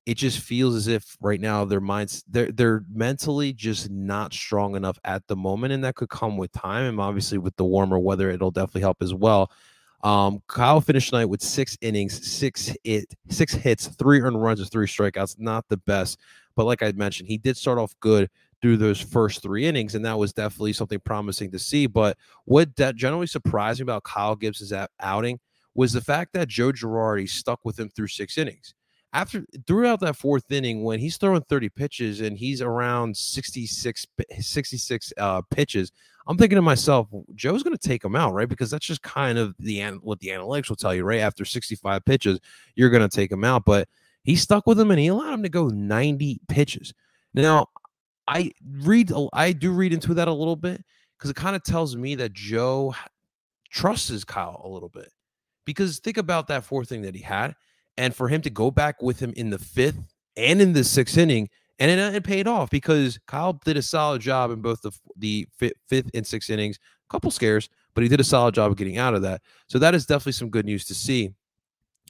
it 0.06 0.16
just 0.16 0.38
feels 0.38 0.74
as 0.74 0.86
if 0.88 1.16
right 1.20 1.40
now 1.40 1.66
their 1.66 1.82
minds 1.82 2.24
they're 2.28 2.50
they're 2.50 2.82
mentally 2.90 3.52
just 3.52 3.90
not 3.90 4.32
strong 4.32 4.74
enough 4.74 4.98
at 5.04 5.26
the 5.26 5.36
moment, 5.36 5.74
and 5.74 5.84
that 5.84 5.96
could 5.96 6.08
come 6.08 6.38
with 6.38 6.50
time. 6.52 6.86
And 6.86 6.98
obviously 6.98 7.36
with 7.36 7.54
the 7.56 7.64
warmer 7.64 7.98
weather, 7.98 8.30
it'll 8.30 8.50
definitely 8.50 8.80
help 8.80 9.02
as 9.02 9.12
well. 9.12 9.52
Um, 10.02 10.42
Kyle 10.46 10.80
finished 10.80 11.10
tonight 11.10 11.26
with 11.26 11.42
six 11.42 11.76
innings, 11.82 12.26
six 12.26 12.74
hit, 12.84 13.12
six 13.28 13.52
hits, 13.52 13.88
three 13.88 14.22
earned 14.22 14.40
runs, 14.40 14.60
and 14.60 14.70
three 14.70 14.86
strikeouts. 14.86 15.38
Not 15.38 15.66
the 15.68 15.76
best, 15.76 16.18
but 16.56 16.64
like 16.64 16.82
I 16.82 16.92
mentioned, 16.92 17.28
he 17.28 17.36
did 17.36 17.58
start 17.58 17.78
off 17.78 17.94
good 18.00 18.30
through 18.60 18.76
those 18.76 19.00
first 19.00 19.42
three 19.42 19.66
innings, 19.66 19.94
and 19.94 20.04
that 20.04 20.18
was 20.18 20.32
definitely 20.32 20.72
something 20.72 21.00
promising 21.00 21.50
to 21.52 21.58
see. 21.58 21.86
But 21.86 22.16
what 22.44 22.74
that 22.76 22.96
generally 22.96 23.26
surprised 23.26 23.80
me 23.80 23.84
about 23.84 24.04
Kyle 24.04 24.36
Gibson's 24.36 24.72
outing 25.00 25.38
was 25.74 25.92
the 25.92 26.00
fact 26.00 26.32
that 26.32 26.48
Joe 26.48 26.72
Girardi 26.72 27.28
stuck 27.28 27.60
with 27.64 27.78
him 27.78 27.88
through 27.90 28.08
six 28.08 28.36
innings. 28.36 28.74
After 29.12 29.44
throughout 29.66 30.00
that 30.00 30.16
fourth 30.16 30.50
inning, 30.50 30.82
when 30.82 30.98
he's 30.98 31.16
throwing 31.16 31.42
30 31.42 31.70
pitches 31.70 32.20
and 32.20 32.36
he's 32.36 32.60
around 32.60 33.16
66, 33.16 34.06
66 34.38 35.12
uh, 35.16 35.40
pitches, 35.50 35.92
I'm 36.26 36.36
thinking 36.36 36.56
to 36.56 36.62
myself, 36.62 37.08
Joe's 37.34 37.62
going 37.62 37.76
to 37.76 37.88
take 37.88 38.04
him 38.04 38.14
out, 38.14 38.34
right? 38.34 38.48
Because 38.48 38.70
that's 38.70 38.84
just 38.84 39.00
kind 39.02 39.38
of 39.38 39.54
the 39.58 39.80
what 40.02 40.20
the 40.20 40.28
analytics 40.28 40.68
will 40.68 40.76
tell 40.76 40.94
you, 40.94 41.04
right? 41.04 41.20
After 41.20 41.46
65 41.46 42.04
pitches, 42.04 42.38
you're 42.74 42.90
going 42.90 43.08
to 43.08 43.16
take 43.16 43.32
him 43.32 43.44
out. 43.44 43.64
But 43.64 43.88
he 44.24 44.36
stuck 44.36 44.66
with 44.66 44.78
him 44.78 44.90
and 44.90 45.00
he 45.00 45.06
allowed 45.06 45.32
him 45.32 45.42
to 45.44 45.48
go 45.48 45.68
90 45.68 46.40
pitches. 46.48 46.92
Now, 47.32 47.68
I 48.28 48.52
read, 48.82 49.10
oh, 49.10 49.30
I 49.32 49.52
do 49.52 49.72
read 49.72 49.92
into 49.92 50.12
that 50.14 50.28
a 50.28 50.32
little 50.32 50.54
bit 50.54 50.84
because 51.16 51.30
it 51.30 51.36
kind 51.36 51.56
of 51.56 51.62
tells 51.64 51.96
me 51.96 52.14
that 52.16 52.34
Joe 52.34 52.94
trusts 53.70 54.22
Kyle 54.24 54.60
a 54.64 54.68
little 54.68 54.90
bit. 54.90 55.10
Because 55.64 55.98
think 55.98 56.18
about 56.18 56.46
that 56.48 56.64
fourth 56.64 56.88
thing 56.88 57.02
that 57.02 57.14
he 57.14 57.22
had, 57.22 57.54
and 57.96 58.14
for 58.14 58.28
him 58.28 58.40
to 58.42 58.50
go 58.50 58.70
back 58.70 59.02
with 59.02 59.18
him 59.18 59.32
in 59.36 59.50
the 59.50 59.58
fifth 59.58 59.98
and 60.36 60.60
in 60.60 60.72
the 60.72 60.84
sixth 60.84 61.18
inning, 61.18 61.48
and 61.78 61.90
it, 61.90 61.98
it 62.14 62.24
paid 62.24 62.46
off 62.46 62.70
because 62.70 63.18
Kyle 63.26 63.54
did 63.64 63.76
a 63.76 63.82
solid 63.82 64.20
job 64.20 64.50
in 64.50 64.60
both 64.60 64.82
the 64.82 64.92
the 65.16 65.48
fifth 65.56 66.10
and 66.14 66.26
sixth 66.26 66.50
innings. 66.50 66.78
A 67.08 67.12
couple 67.12 67.30
scares, 67.30 67.68
but 67.94 68.02
he 68.02 68.08
did 68.08 68.20
a 68.20 68.24
solid 68.24 68.54
job 68.54 68.70
of 68.70 68.76
getting 68.76 68.98
out 68.98 69.14
of 69.14 69.22
that. 69.22 69.40
So 69.68 69.78
that 69.78 69.94
is 69.94 70.06
definitely 70.06 70.32
some 70.32 70.50
good 70.50 70.66
news 70.66 70.84
to 70.86 70.94
see 70.94 71.34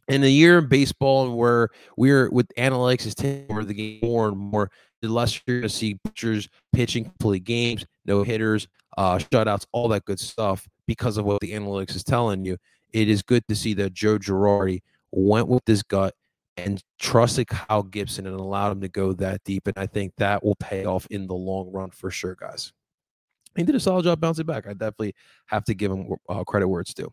in 0.09 0.25
a 0.25 0.29
year 0.29 0.59
in 0.59 0.67
baseball 0.67 1.35
where 1.37 1.69
we're 1.97 2.31
with 2.31 2.49
analytics 2.57 3.07
is 3.07 3.15
taking 3.15 3.47
over 3.51 3.65
the 3.65 3.75
game 3.75 4.01
more 4.03 4.29
and 4.29 4.39
more, 4.39 4.71
the 5.03 5.09
less 5.09 5.41
you're 5.47 5.61
going 5.61 5.69
to 5.69 5.75
see 5.75 5.99
pitchers 6.05 6.49
pitching 6.73 7.05
complete 7.05 7.45
games, 7.45 7.87
no 8.05 8.23
hitters, 8.23 8.67
uh, 8.97 9.19
shutouts, 9.19 9.67
all 9.73 9.89
that 9.89 10.05
good 10.05 10.19
stuff 10.19 10.67
because 10.87 11.19
of 11.19 11.25
what 11.25 11.41
the 11.41 11.53
analytics 11.53 11.95
is 11.95 12.03
telling 12.03 12.45
you. 12.45 12.57
It 12.93 13.09
is 13.09 13.23
good 13.23 13.47
to 13.49 13.55
see 13.55 13.75
that 13.75 13.93
Joe 13.93 14.19
Girardi 14.19 14.81
went 15.13 15.47
with 15.47 15.63
his 15.67 15.83
gut 15.83 16.15
and 16.57 16.83
trusted 16.99 17.47
Kyle 17.47 17.83
Gibson 17.83 18.27
and 18.27 18.35
allowed 18.35 18.73
him 18.73 18.81
to 18.81 18.89
go 18.89 19.13
that 19.13 19.45
deep. 19.45 19.67
And 19.67 19.79
I 19.79 19.87
think 19.87 20.15
that 20.17 20.43
will 20.43 20.57
pay 20.57 20.87
off 20.87 21.07
in 21.11 21.27
the 21.27 21.35
long 21.35 21.71
run 21.71 21.91
for 21.91 22.11
sure, 22.11 22.35
guys. 22.35 22.73
He 23.57 23.63
did 23.63 23.75
a 23.75 23.81
solid 23.81 24.05
job 24.05 24.21
bouncing 24.21 24.47
back. 24.47 24.67
I 24.67 24.73
definitely 24.73 25.15
have 25.47 25.65
to 25.65 25.75
give 25.75 25.93
him 25.93 26.15
uh, 26.29 26.45
credit 26.45 26.69
where 26.69 26.81
it's 26.81 26.95
due 26.95 27.13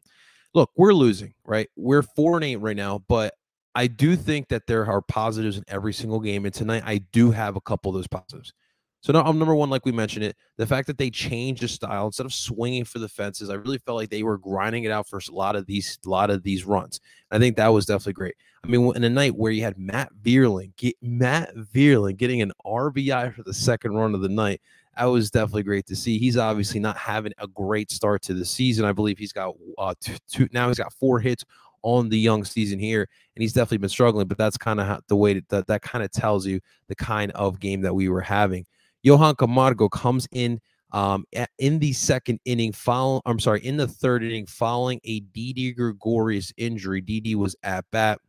look, 0.56 0.72
we're 0.76 0.94
losing, 0.94 1.34
right? 1.46 1.70
We're 1.76 2.02
four 2.02 2.38
and 2.38 2.44
eight 2.44 2.56
right 2.56 2.76
now, 2.76 3.04
but 3.08 3.36
I 3.76 3.88
do 3.88 4.16
think 4.16 4.48
that 4.48 4.66
there 4.68 4.86
are 4.86 5.02
positives 5.02 5.58
in 5.58 5.66
every 5.68 5.94
single 5.94 6.22
game. 6.22 6.46
And 6.46 6.54
tonight, 6.54 6.84
I 6.86 7.00
do 7.12 7.30
have 7.32 7.58
a 7.58 7.62
couple 7.62 7.92
of 7.92 7.96
those 7.96 8.08
positives. 8.08 8.54
So 9.02 9.14
now 9.14 9.22
I'm 9.22 9.28
um, 9.28 9.38
number 9.38 9.54
one, 9.54 9.70
like 9.70 9.86
we 9.86 9.92
mentioned 9.92 10.26
it, 10.26 10.36
the 10.58 10.66
fact 10.66 10.88
that 10.88 10.98
they 10.98 11.12
changed 11.12 11.62
the 11.62 11.68
style 11.68 12.08
instead 12.08 12.26
of 12.26 12.34
swinging 12.34 12.86
for 12.86 12.98
the 12.98 13.10
fences. 13.10 13.52
I 13.52 13.54
really 13.54 13.78
felt 13.78 13.98
like 13.98 14.10
they 14.10 14.24
were 14.24 14.40
grinding 14.40 14.86
it 14.86 14.92
out 14.92 15.08
for 15.08 15.20
a 15.20 15.32
lot 15.32 15.56
of 15.56 15.68
these, 15.68 16.00
a 16.04 16.10
lot 16.10 16.32
of 16.32 16.42
these 16.42 16.66
runs. 16.66 17.00
I 17.30 17.38
think 17.38 17.56
that 17.58 17.68
was 17.68 17.86
definitely 17.86 18.14
great. 18.14 18.34
I 18.64 18.68
mean, 18.68 18.96
in 18.96 19.04
a 19.04 19.10
night 19.10 19.36
where 19.36 19.52
you 19.52 19.62
had 19.62 19.78
Matt 19.78 20.10
Vierling, 20.24 20.76
get 20.76 20.96
Matt 21.04 21.56
Vierling 21.56 22.18
getting 22.18 22.42
an 22.42 22.52
RBI 22.66 23.36
for 23.36 23.44
the 23.44 23.54
second 23.54 23.94
run 23.94 24.16
of 24.16 24.22
the 24.22 24.30
night, 24.30 24.60
that 24.98 25.06
was 25.06 25.32
definitely 25.32 25.64
great 25.64 25.86
to 25.88 25.96
see. 25.96 26.18
He's 26.18 26.38
obviously 26.38 26.80
not 26.80 26.98
having 26.98 27.34
a 27.38 27.48
great 27.48 27.92
start 27.92 28.22
to 28.24 28.34
the 28.34 28.46
season. 28.46 28.86
I 28.86 28.92
believe 28.92 29.18
he's 29.18 29.34
got 29.34 29.56
uh, 29.78 29.94
two, 30.00 30.16
two 30.30 30.48
now 30.52 30.68
he's 30.68 30.78
got 30.78 30.94
four 30.94 31.20
hits 31.20 31.44
on 31.84 32.10
the 32.10 32.18
young 32.18 32.44
season 32.44 32.80
here, 32.80 33.08
and 33.36 33.42
he's 33.42 33.54
definitely 33.54 33.80
been 33.80 33.90
struggling. 33.90 34.28
But 34.28 34.38
that's 34.38 34.58
kind 34.58 34.80
of 34.80 35.02
the 35.08 35.16
way 35.16 35.42
that 35.50 35.68
that 35.68 35.82
kind 35.82 36.04
of 36.04 36.12
tells 36.12 36.46
you 36.46 36.60
the 36.88 36.96
kind 36.96 37.32
of 37.34 37.60
game 37.60 37.82
that 37.82 37.94
we 37.94 38.10
were 38.10 38.22
having. 38.22 38.66
Johan 39.04 39.36
Camargo 39.36 39.88
comes 39.88 40.28
in 40.32 40.60
um, 40.92 41.26
in 41.60 41.80
the 41.80 41.94
second 41.94 42.40
inning, 42.46 42.72
following 42.72 43.22
I'm 43.26 43.40
sorry, 43.40 43.66
in 43.66 43.78
the 43.78 43.88
third 43.88 44.24
inning, 44.24 44.46
following 44.46 45.00
a 45.04 45.20
Didi 45.20 45.74
Gregorius 45.74 46.54
injury. 46.58 47.02
Didi 47.02 47.36
was 47.36 47.56
at 47.64 47.86
bat, 47.92 48.20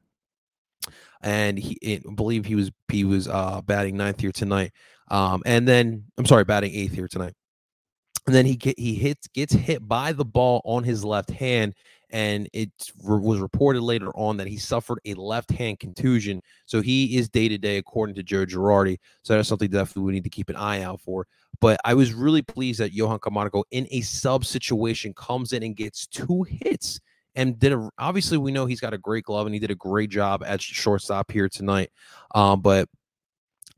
and 1.27 1.59
he 1.59 1.77
I 1.83 2.15
believe 2.15 2.47
he 2.47 2.55
was 2.55 2.71
he 2.91 3.05
was 3.05 3.27
uh, 3.29 3.61
batting 3.63 3.97
ninth 3.97 4.21
here 4.21 4.33
tonight. 4.33 4.73
Um, 5.11 5.43
and 5.45 5.67
then 5.67 6.05
I'm 6.17 6.25
sorry, 6.25 6.45
batting 6.45 6.73
eighth 6.73 6.95
here 6.95 7.09
tonight. 7.09 7.35
And 8.27 8.35
then 8.35 8.47
he 8.47 8.57
get, 8.57 8.79
he 8.79 8.95
hits 8.95 9.27
gets 9.29 9.53
hit 9.53 9.87
by 9.87 10.13
the 10.13 10.25
ball 10.25 10.63
on 10.65 10.85
his 10.85 11.05
left 11.05 11.31
hand, 11.31 11.75
and 12.11 12.49
it 12.53 12.71
was 13.03 13.41
reported 13.41 13.83
later 13.83 14.11
on 14.15 14.37
that 14.37 14.47
he 14.47 14.57
suffered 14.57 15.01
a 15.05 15.15
left 15.15 15.51
hand 15.51 15.81
contusion. 15.81 16.41
So 16.65 16.81
he 16.81 17.17
is 17.17 17.29
day 17.29 17.49
to 17.49 17.59
day, 17.59 17.77
according 17.77 18.15
to 18.17 18.23
Joe 18.23 18.47
Girardi. 18.47 18.99
So 19.23 19.35
that's 19.35 19.49
something 19.49 19.71
definitely 19.71 20.05
we 20.05 20.13
need 20.13 20.25
to 20.25 20.31
keep 20.31 20.49
an 20.49 20.57
eye 20.57 20.83
out 20.83 21.01
for. 21.01 21.27
But 21.61 21.81
I 21.85 21.95
was 21.95 22.13
really 22.13 22.43
pleased 22.43 22.79
that 22.81 22.93
Johan 22.93 23.19
Camargo, 23.19 23.65
in 23.73 23.89
a 23.91 24.01
sub 24.03 24.45
situation, 24.45 25.13
comes 25.15 25.53
in 25.53 25.63
and 25.65 25.75
gets 25.75 26.07
two 26.07 26.45
hits 26.49 27.01
and 27.37 27.59
did 27.59 27.73
a. 27.73 27.91
Obviously, 27.99 28.39
we 28.39 28.51
know 28.51 28.67
he's 28.67 28.81
got 28.81 28.95
a 28.95 28.99
great 28.99 29.25
glove 29.25 29.47
and 29.47 29.55
he 29.55 29.61
did 29.61 29.71
a 29.71 29.77
great 29.77 30.11
job 30.11 30.43
at 30.45 30.61
shortstop 30.61 31.31
here 31.31 31.49
tonight. 31.49 31.91
Um, 32.35 32.61
but 32.61 32.89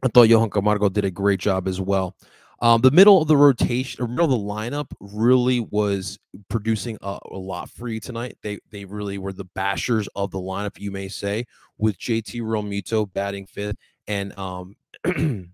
I 0.03 0.09
thought 0.09 0.29
Johan 0.29 0.51
Camargo 0.51 0.89
did 0.89 1.05
a 1.05 1.11
great 1.11 1.41
job 1.41 1.69
as 1.69 1.81
well. 1.81 2.17
Um, 2.61 2.81
the 2.81 2.91
middle 2.91 3.23
of 3.23 3.29
the 3.29 3.37
rotation, 3.37 4.03
or 4.03 4.09
middle 4.09 4.25
of 4.25 4.31
the 4.31 4.37
lineup, 4.37 4.91
really 4.99 5.61
was 5.61 6.19
producing 6.49 6.99
a, 7.03 7.19
a, 7.31 7.37
lot 7.37 7.71
for 7.71 7.89
you 7.89 8.01
tonight. 8.01 8.37
They 8.43 8.59
they 8.71 8.85
really 8.85 9.19
were 9.19 9.33
the 9.33 9.45
bashers 9.45 10.09
of 10.17 10.33
the 10.33 10.39
lineup, 10.39 10.79
you 10.79 10.91
may 10.91 11.09
say, 11.09 11.45
with 11.77 11.99
JT 11.99 12.41
Realmuto 12.43 13.13
batting 13.13 13.47
fifth 13.47 13.77
and 14.09 14.37
um 14.37 14.75
and 15.05 15.51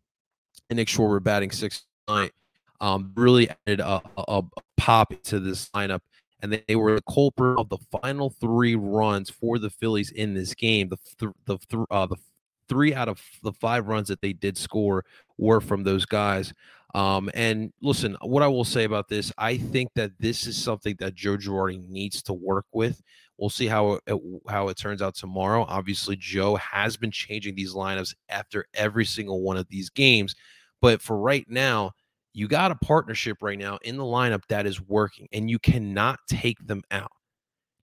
Nick 0.70 0.88
Schwarber 0.88 1.22
batting 1.22 1.50
sixth 1.50 1.84
tonight. 2.06 2.32
Um, 2.80 3.12
really 3.14 3.48
added 3.50 3.80
a, 3.80 4.02
a, 4.16 4.24
a 4.28 4.42
pop 4.76 5.14
to 5.24 5.40
this 5.40 5.68
lineup, 5.70 6.00
and 6.44 6.62
they, 6.68 6.76
were 6.76 6.94
the 6.94 7.02
culprit 7.02 7.58
of 7.58 7.70
the 7.70 7.78
final 8.02 8.28
three 8.28 8.74
runs 8.74 9.30
for 9.30 9.58
the 9.58 9.70
Phillies 9.70 10.10
in 10.10 10.34
this 10.34 10.52
game. 10.54 10.90
The 10.90 10.98
th- 11.18 11.32
the 11.46 11.58
th- 11.70 11.86
uh, 11.90 12.04
the 12.04 12.16
three 12.68 12.94
out 12.94 13.08
of 13.08 13.18
the 13.42 13.54
five 13.54 13.88
runs 13.88 14.08
that 14.08 14.20
they 14.20 14.34
did 14.34 14.58
score 14.58 15.06
were 15.38 15.62
from 15.62 15.84
those 15.84 16.04
guys. 16.04 16.52
Um, 16.94 17.30
and 17.32 17.72
listen, 17.80 18.18
what 18.20 18.42
I 18.42 18.48
will 18.48 18.64
say 18.64 18.84
about 18.84 19.08
this, 19.08 19.32
I 19.38 19.56
think 19.56 19.88
that 19.94 20.12
this 20.20 20.46
is 20.46 20.62
something 20.62 20.96
that 20.98 21.14
Joe 21.14 21.38
Girardi 21.38 21.88
needs 21.88 22.22
to 22.24 22.34
work 22.34 22.66
with. 22.72 23.00
We'll 23.38 23.48
see 23.48 23.66
how 23.66 23.98
it, 24.06 24.20
how 24.46 24.68
it 24.68 24.76
turns 24.76 25.00
out 25.00 25.14
tomorrow. 25.14 25.64
Obviously, 25.66 26.14
Joe 26.14 26.56
has 26.56 26.98
been 26.98 27.10
changing 27.10 27.54
these 27.54 27.72
lineups 27.72 28.14
after 28.28 28.66
every 28.74 29.06
single 29.06 29.40
one 29.40 29.56
of 29.56 29.66
these 29.70 29.88
games, 29.88 30.34
but 30.82 31.00
for 31.00 31.16
right 31.18 31.46
now, 31.48 31.92
you 32.34 32.48
got 32.48 32.72
a 32.72 32.74
partnership 32.74 33.38
right 33.40 33.58
now 33.58 33.78
in 33.82 33.96
the 33.96 34.04
lineup 34.04 34.42
that 34.48 34.66
is 34.66 34.80
working, 34.80 35.28
and 35.32 35.48
you 35.48 35.58
cannot 35.58 36.18
take 36.28 36.58
them 36.66 36.82
out. 36.90 37.12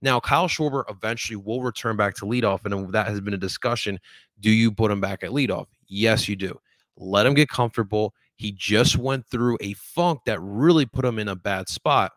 Now, 0.02 0.20
Kyle 0.20 0.46
Schwarber 0.46 0.84
eventually 0.90 1.36
will 1.36 1.62
return 1.62 1.96
back 1.96 2.14
to 2.16 2.26
leadoff, 2.26 2.64
and 2.64 2.74
um, 2.74 2.90
that 2.92 3.06
has 3.06 3.20
been 3.20 3.34
a 3.34 3.38
discussion. 3.38 3.98
Do 4.40 4.50
you 4.50 4.70
put 4.70 4.90
him 4.90 5.00
back 5.00 5.24
at 5.24 5.30
leadoff? 5.30 5.66
Yes, 5.86 6.28
you 6.28 6.36
do. 6.36 6.58
Let 6.96 7.24
him 7.24 7.34
get 7.34 7.48
comfortable. 7.48 8.12
He 8.36 8.52
just 8.52 8.98
went 8.98 9.26
through 9.26 9.56
a 9.60 9.72
funk 9.74 10.20
that 10.26 10.40
really 10.40 10.84
put 10.84 11.04
him 11.04 11.18
in 11.18 11.28
a 11.28 11.36
bad 11.36 11.68
spot. 11.68 12.12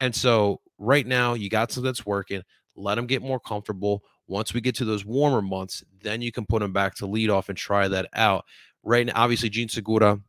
And 0.00 0.14
so, 0.14 0.60
right 0.78 1.06
now, 1.06 1.34
you 1.34 1.48
got 1.48 1.70
something 1.70 1.86
that's 1.86 2.04
working. 2.04 2.42
Let 2.74 2.98
him 2.98 3.06
get 3.06 3.22
more 3.22 3.38
comfortable. 3.38 4.02
Once 4.26 4.52
we 4.52 4.60
get 4.60 4.74
to 4.76 4.84
those 4.84 5.04
warmer 5.04 5.40
months, 5.40 5.84
then 6.02 6.20
you 6.20 6.32
can 6.32 6.46
put 6.46 6.62
him 6.62 6.72
back 6.72 6.96
to 6.96 7.06
leadoff 7.06 7.48
and 7.48 7.56
try 7.56 7.86
that 7.86 8.08
out. 8.14 8.44
Right 8.82 9.06
now, 9.06 9.12
obviously, 9.14 9.50
Jean 9.50 9.68
Segura 9.68 10.20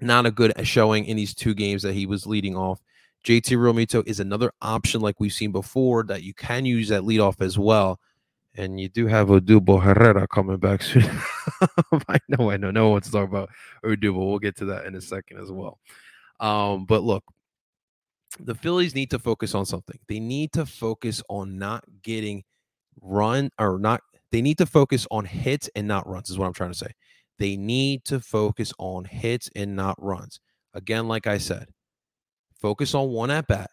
Not 0.00 0.26
a 0.26 0.30
good 0.30 0.52
showing 0.66 1.04
in 1.06 1.16
these 1.16 1.34
two 1.34 1.54
games 1.54 1.82
that 1.82 1.94
he 1.94 2.06
was 2.06 2.26
leading 2.26 2.56
off. 2.56 2.80
JT 3.24 3.56
Realmuto 3.56 4.06
is 4.06 4.20
another 4.20 4.52
option 4.62 5.00
like 5.00 5.18
we've 5.18 5.32
seen 5.32 5.52
before 5.52 6.04
that 6.04 6.22
you 6.22 6.34
can 6.34 6.64
use 6.64 6.90
at 6.90 7.02
leadoff 7.02 7.40
as 7.40 7.58
well. 7.58 8.00
And 8.56 8.80
you 8.80 8.88
do 8.88 9.06
have 9.06 9.28
Odubel 9.28 9.82
Herrera 9.82 10.26
coming 10.26 10.56
back 10.56 10.82
soon. 10.82 11.04
I 12.08 12.18
know, 12.28 12.50
I 12.50 12.56
know. 12.56 12.70
No 12.70 12.84
one 12.84 12.92
wants 12.92 13.08
to 13.08 13.12
talk 13.12 13.28
about 13.28 13.50
Odubel. 13.84 14.28
We'll 14.28 14.38
get 14.38 14.56
to 14.56 14.64
that 14.66 14.86
in 14.86 14.94
a 14.94 15.00
second 15.00 15.38
as 15.38 15.50
well. 15.50 15.78
Um, 16.40 16.84
but 16.84 17.02
look, 17.02 17.24
the 18.40 18.54
Phillies 18.54 18.94
need 18.94 19.10
to 19.10 19.18
focus 19.18 19.54
on 19.54 19.66
something. 19.66 19.98
They 20.08 20.20
need 20.20 20.52
to 20.52 20.66
focus 20.66 21.22
on 21.28 21.58
not 21.58 21.84
getting 22.02 22.44
run 23.00 23.50
or 23.58 23.78
not. 23.78 24.02
They 24.30 24.42
need 24.42 24.58
to 24.58 24.66
focus 24.66 25.06
on 25.10 25.24
hits 25.24 25.70
and 25.74 25.88
not 25.88 26.06
runs, 26.08 26.30
is 26.30 26.38
what 26.38 26.46
I'm 26.46 26.52
trying 26.52 26.72
to 26.72 26.78
say. 26.78 26.92
They 27.38 27.56
need 27.56 28.04
to 28.06 28.20
focus 28.20 28.72
on 28.78 29.04
hits 29.04 29.50
and 29.54 29.76
not 29.76 29.96
runs. 30.02 30.40
Again, 30.74 31.08
like 31.08 31.26
I 31.26 31.38
said, 31.38 31.68
focus 32.60 32.94
on 32.94 33.10
one 33.10 33.30
at 33.30 33.46
bat, 33.46 33.70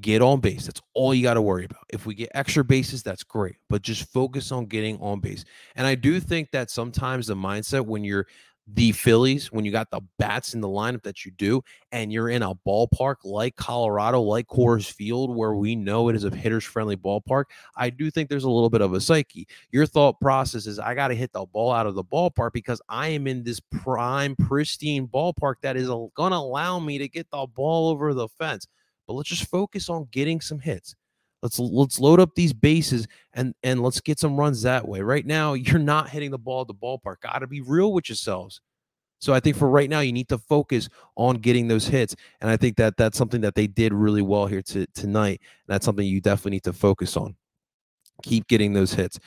get 0.00 0.22
on 0.22 0.40
base. 0.40 0.66
That's 0.66 0.82
all 0.94 1.14
you 1.14 1.22
got 1.22 1.34
to 1.34 1.42
worry 1.42 1.64
about. 1.64 1.84
If 1.90 2.06
we 2.06 2.14
get 2.14 2.30
extra 2.34 2.64
bases, 2.64 3.02
that's 3.02 3.24
great, 3.24 3.56
but 3.68 3.82
just 3.82 4.12
focus 4.12 4.52
on 4.52 4.66
getting 4.66 4.98
on 5.00 5.20
base. 5.20 5.44
And 5.74 5.86
I 5.86 5.94
do 5.94 6.20
think 6.20 6.50
that 6.52 6.70
sometimes 6.70 7.26
the 7.26 7.34
mindset 7.34 7.86
when 7.86 8.04
you're 8.04 8.26
the 8.68 8.90
Phillies, 8.92 9.52
when 9.52 9.64
you 9.64 9.70
got 9.70 9.90
the 9.90 10.00
bats 10.18 10.54
in 10.54 10.60
the 10.60 10.68
lineup 10.68 11.02
that 11.04 11.24
you 11.24 11.30
do, 11.30 11.62
and 11.92 12.12
you're 12.12 12.30
in 12.30 12.42
a 12.42 12.54
ballpark 12.66 13.16
like 13.22 13.54
Colorado, 13.54 14.20
like 14.20 14.48
Coors 14.48 14.90
Field, 14.90 15.34
where 15.36 15.54
we 15.54 15.76
know 15.76 16.08
it 16.08 16.16
is 16.16 16.24
a 16.24 16.34
hitters 16.34 16.64
friendly 16.64 16.96
ballpark, 16.96 17.44
I 17.76 17.90
do 17.90 18.10
think 18.10 18.28
there's 18.28 18.44
a 18.44 18.50
little 18.50 18.70
bit 18.70 18.80
of 18.80 18.92
a 18.92 19.00
psyche. 19.00 19.46
Your 19.70 19.86
thought 19.86 20.20
process 20.20 20.66
is, 20.66 20.80
I 20.80 20.94
got 20.94 21.08
to 21.08 21.14
hit 21.14 21.32
the 21.32 21.46
ball 21.46 21.70
out 21.70 21.86
of 21.86 21.94
the 21.94 22.04
ballpark 22.04 22.52
because 22.52 22.82
I 22.88 23.08
am 23.08 23.28
in 23.28 23.44
this 23.44 23.60
prime, 23.60 24.34
pristine 24.34 25.06
ballpark 25.06 25.56
that 25.62 25.76
is 25.76 25.86
going 25.86 26.32
to 26.32 26.36
allow 26.36 26.80
me 26.80 26.98
to 26.98 27.08
get 27.08 27.30
the 27.30 27.46
ball 27.46 27.88
over 27.88 28.14
the 28.14 28.28
fence. 28.28 28.66
But 29.06 29.14
let's 29.14 29.28
just 29.28 29.48
focus 29.48 29.88
on 29.88 30.08
getting 30.10 30.40
some 30.40 30.58
hits. 30.58 30.96
Let's 31.42 31.58
let's 31.58 32.00
load 32.00 32.20
up 32.20 32.34
these 32.34 32.52
bases 32.52 33.06
and 33.34 33.54
and 33.62 33.82
let's 33.82 34.00
get 34.00 34.18
some 34.18 34.36
runs 34.36 34.62
that 34.62 34.86
way. 34.86 35.00
Right 35.00 35.26
now, 35.26 35.54
you're 35.54 35.78
not 35.78 36.10
hitting 36.10 36.30
the 36.30 36.38
ball 36.38 36.62
at 36.62 36.66
the 36.66 36.74
ballpark. 36.74 37.20
Got 37.20 37.40
to 37.40 37.46
be 37.46 37.60
real 37.60 37.92
with 37.92 38.08
yourselves. 38.08 38.60
So 39.18 39.32
I 39.32 39.40
think 39.40 39.56
for 39.56 39.68
right 39.68 39.88
now, 39.88 40.00
you 40.00 40.12
need 40.12 40.28
to 40.28 40.38
focus 40.38 40.88
on 41.16 41.36
getting 41.36 41.68
those 41.68 41.86
hits, 41.86 42.14
and 42.40 42.50
I 42.50 42.56
think 42.56 42.76
that 42.76 42.96
that's 42.98 43.16
something 43.16 43.40
that 43.40 43.54
they 43.54 43.66
did 43.66 43.94
really 43.94 44.20
well 44.20 44.46
here 44.46 44.60
to, 44.62 44.86
tonight. 44.94 45.40
And 45.40 45.74
that's 45.74 45.86
something 45.86 46.06
you 46.06 46.20
definitely 46.20 46.52
need 46.52 46.64
to 46.64 46.74
focus 46.74 47.16
on. 47.16 47.34
Keep 48.22 48.46
getting 48.48 48.74
those 48.74 48.92
hits. 48.92 49.18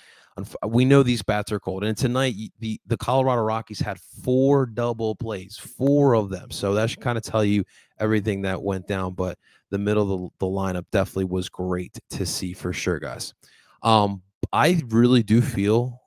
We 0.66 0.86
know 0.86 1.04
these 1.04 1.24
bats 1.24 1.52
are 1.52 1.60
cold, 1.60 1.84
and 1.84 1.98
tonight 1.98 2.36
the 2.60 2.80
the 2.86 2.98
Colorado 2.98 3.42
Rockies 3.42 3.80
had 3.80 4.00
four 4.00 4.66
double 4.66 5.16
plays, 5.16 5.58
four 5.58 6.16
of 6.16 6.30
them. 6.30 6.52
So 6.52 6.74
that 6.76 6.90
should 6.90 7.02
kind 7.02 7.18
of 7.18 7.24
tell 7.24 7.44
you 7.44 7.66
everything 8.00 8.42
that 8.44 8.62
went 8.62 8.88
down. 8.88 9.14
But 9.14 9.38
the 9.70 9.78
middle 9.78 10.04
of 10.04 10.22
the, 10.40 10.46
the 10.46 10.52
lineup 10.52 10.86
definitely 10.92 11.26
was 11.26 11.50
great 11.50 11.98
to 12.12 12.26
see 12.26 12.54
for 12.54 12.74
sure, 12.74 13.00
guys. 13.00 13.34
Um, 13.84 14.22
I 14.52 14.82
really 14.88 15.24
do 15.24 15.42
feel 15.42 16.02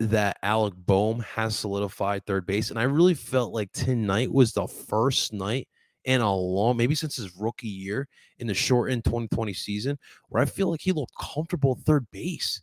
that 0.00 0.38
Alec 0.42 0.74
Bohm 0.76 1.20
has 1.20 1.56
solidified 1.56 2.26
third 2.26 2.46
base, 2.46 2.70
and 2.70 2.78
I 2.78 2.84
really 2.84 3.14
felt 3.14 3.52
like 3.52 3.72
tonight 3.72 4.32
was 4.32 4.52
the 4.52 4.66
first 4.66 5.32
night 5.32 5.68
in 6.04 6.20
a 6.20 6.34
long, 6.34 6.76
maybe 6.76 6.94
since 6.94 7.16
his 7.16 7.34
rookie 7.36 7.68
year 7.68 8.08
in 8.38 8.46
the 8.46 8.54
shortened 8.54 9.04
2020 9.04 9.54
season, 9.54 9.98
where 10.28 10.42
I 10.42 10.46
feel 10.46 10.70
like 10.70 10.80
he 10.82 10.92
looked 10.92 11.14
comfortable 11.18 11.76
third 11.76 12.06
base, 12.10 12.62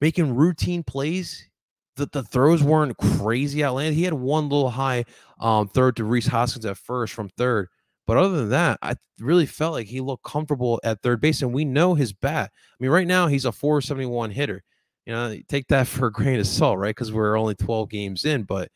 making 0.00 0.34
routine 0.34 0.82
plays. 0.82 1.48
That 2.00 2.12
the 2.12 2.22
throws 2.22 2.62
weren't 2.62 2.96
crazy 2.96 3.62
outlandish. 3.62 3.96
He 3.96 4.04
had 4.04 4.14
one 4.14 4.48
little 4.48 4.70
high 4.70 5.04
um, 5.38 5.68
third 5.68 5.96
to 5.96 6.04
Rhys 6.04 6.26
Hoskins 6.26 6.66
at 6.66 6.76
first 6.76 7.12
from 7.12 7.28
third, 7.28 7.68
but 8.06 8.16
other 8.16 8.38
than 8.38 8.48
that, 8.50 8.78
I 8.82 8.96
really 9.20 9.46
felt 9.46 9.74
like 9.74 9.86
he 9.86 10.00
looked 10.00 10.24
comfortable 10.24 10.80
at 10.82 11.02
third 11.02 11.20
base, 11.20 11.42
and 11.42 11.52
we 11.52 11.64
know 11.64 11.94
his 11.94 12.12
bat. 12.12 12.50
I 12.54 12.76
mean, 12.82 12.90
right 12.90 13.06
now 13.06 13.26
he's 13.26 13.44
a 13.44 13.52
471 13.52 14.30
hitter. 14.30 14.64
You 15.06 15.12
know, 15.12 15.36
take 15.48 15.68
that 15.68 15.86
for 15.86 16.06
a 16.06 16.12
grain 16.12 16.40
of 16.40 16.46
salt, 16.46 16.78
right? 16.78 16.90
Because 16.90 17.12
we're 17.12 17.38
only 17.38 17.54
12 17.54 17.88
games 17.88 18.24
in, 18.24 18.42
but 18.42 18.70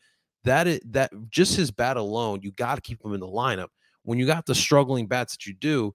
that 0.45 0.67
is 0.67 0.79
that 0.91 1.11
just 1.29 1.55
his 1.55 1.71
bat 1.71 1.97
alone, 1.97 2.41
you 2.43 2.51
got 2.51 2.75
to 2.75 2.81
keep 2.81 3.03
him 3.03 3.13
in 3.13 3.19
the 3.19 3.27
lineup. 3.27 3.67
When 4.03 4.19
you 4.19 4.27
got 4.27 4.45
the 4.45 4.55
struggling 4.55 5.07
bats 5.07 5.33
that 5.33 5.45
you 5.45 5.53
do, 5.53 5.93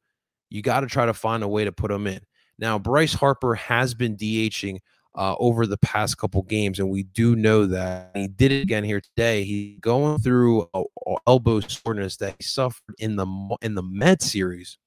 you 0.51 0.62
got 0.62 0.81
to 0.81 0.87
try 0.87 1.07
to 1.07 1.14
find 1.14 1.43
a 1.43 1.49
way 1.49 1.64
to 1.64 1.73
put 1.73 1.90
him 1.90 2.07
in. 2.07 2.21
Now, 2.59 2.79
Bryce 2.79 3.14
Harper 3.14 3.55
has 3.55 3.95
been 3.95 4.16
DHing 4.16 4.81
uh, 5.14 5.35
over 5.38 5.66
the 5.66 5.79
past 5.79 6.18
couple 6.18 6.42
games, 6.42 6.79
and 6.79 6.90
we 6.90 7.03
do 7.03 7.35
know 7.35 7.66
that 7.66 8.11
he 8.14 8.29
did 8.29 8.53
it 8.53 8.62
again 8.62 8.85
here 8.85 9.01
today. 9.01 9.44
He's 9.44 9.79
going 9.81 10.18
through 10.18 10.68
a, 10.73 10.83
a 11.07 11.16
elbow 11.27 11.61
soreness 11.61 12.16
that 12.18 12.37
he 12.38 12.44
suffered 12.44 12.94
in 12.99 13.16
the 13.16 13.57
in 13.62 13.75
the 13.75 13.83
Med 13.83 14.23
series, 14.23 14.79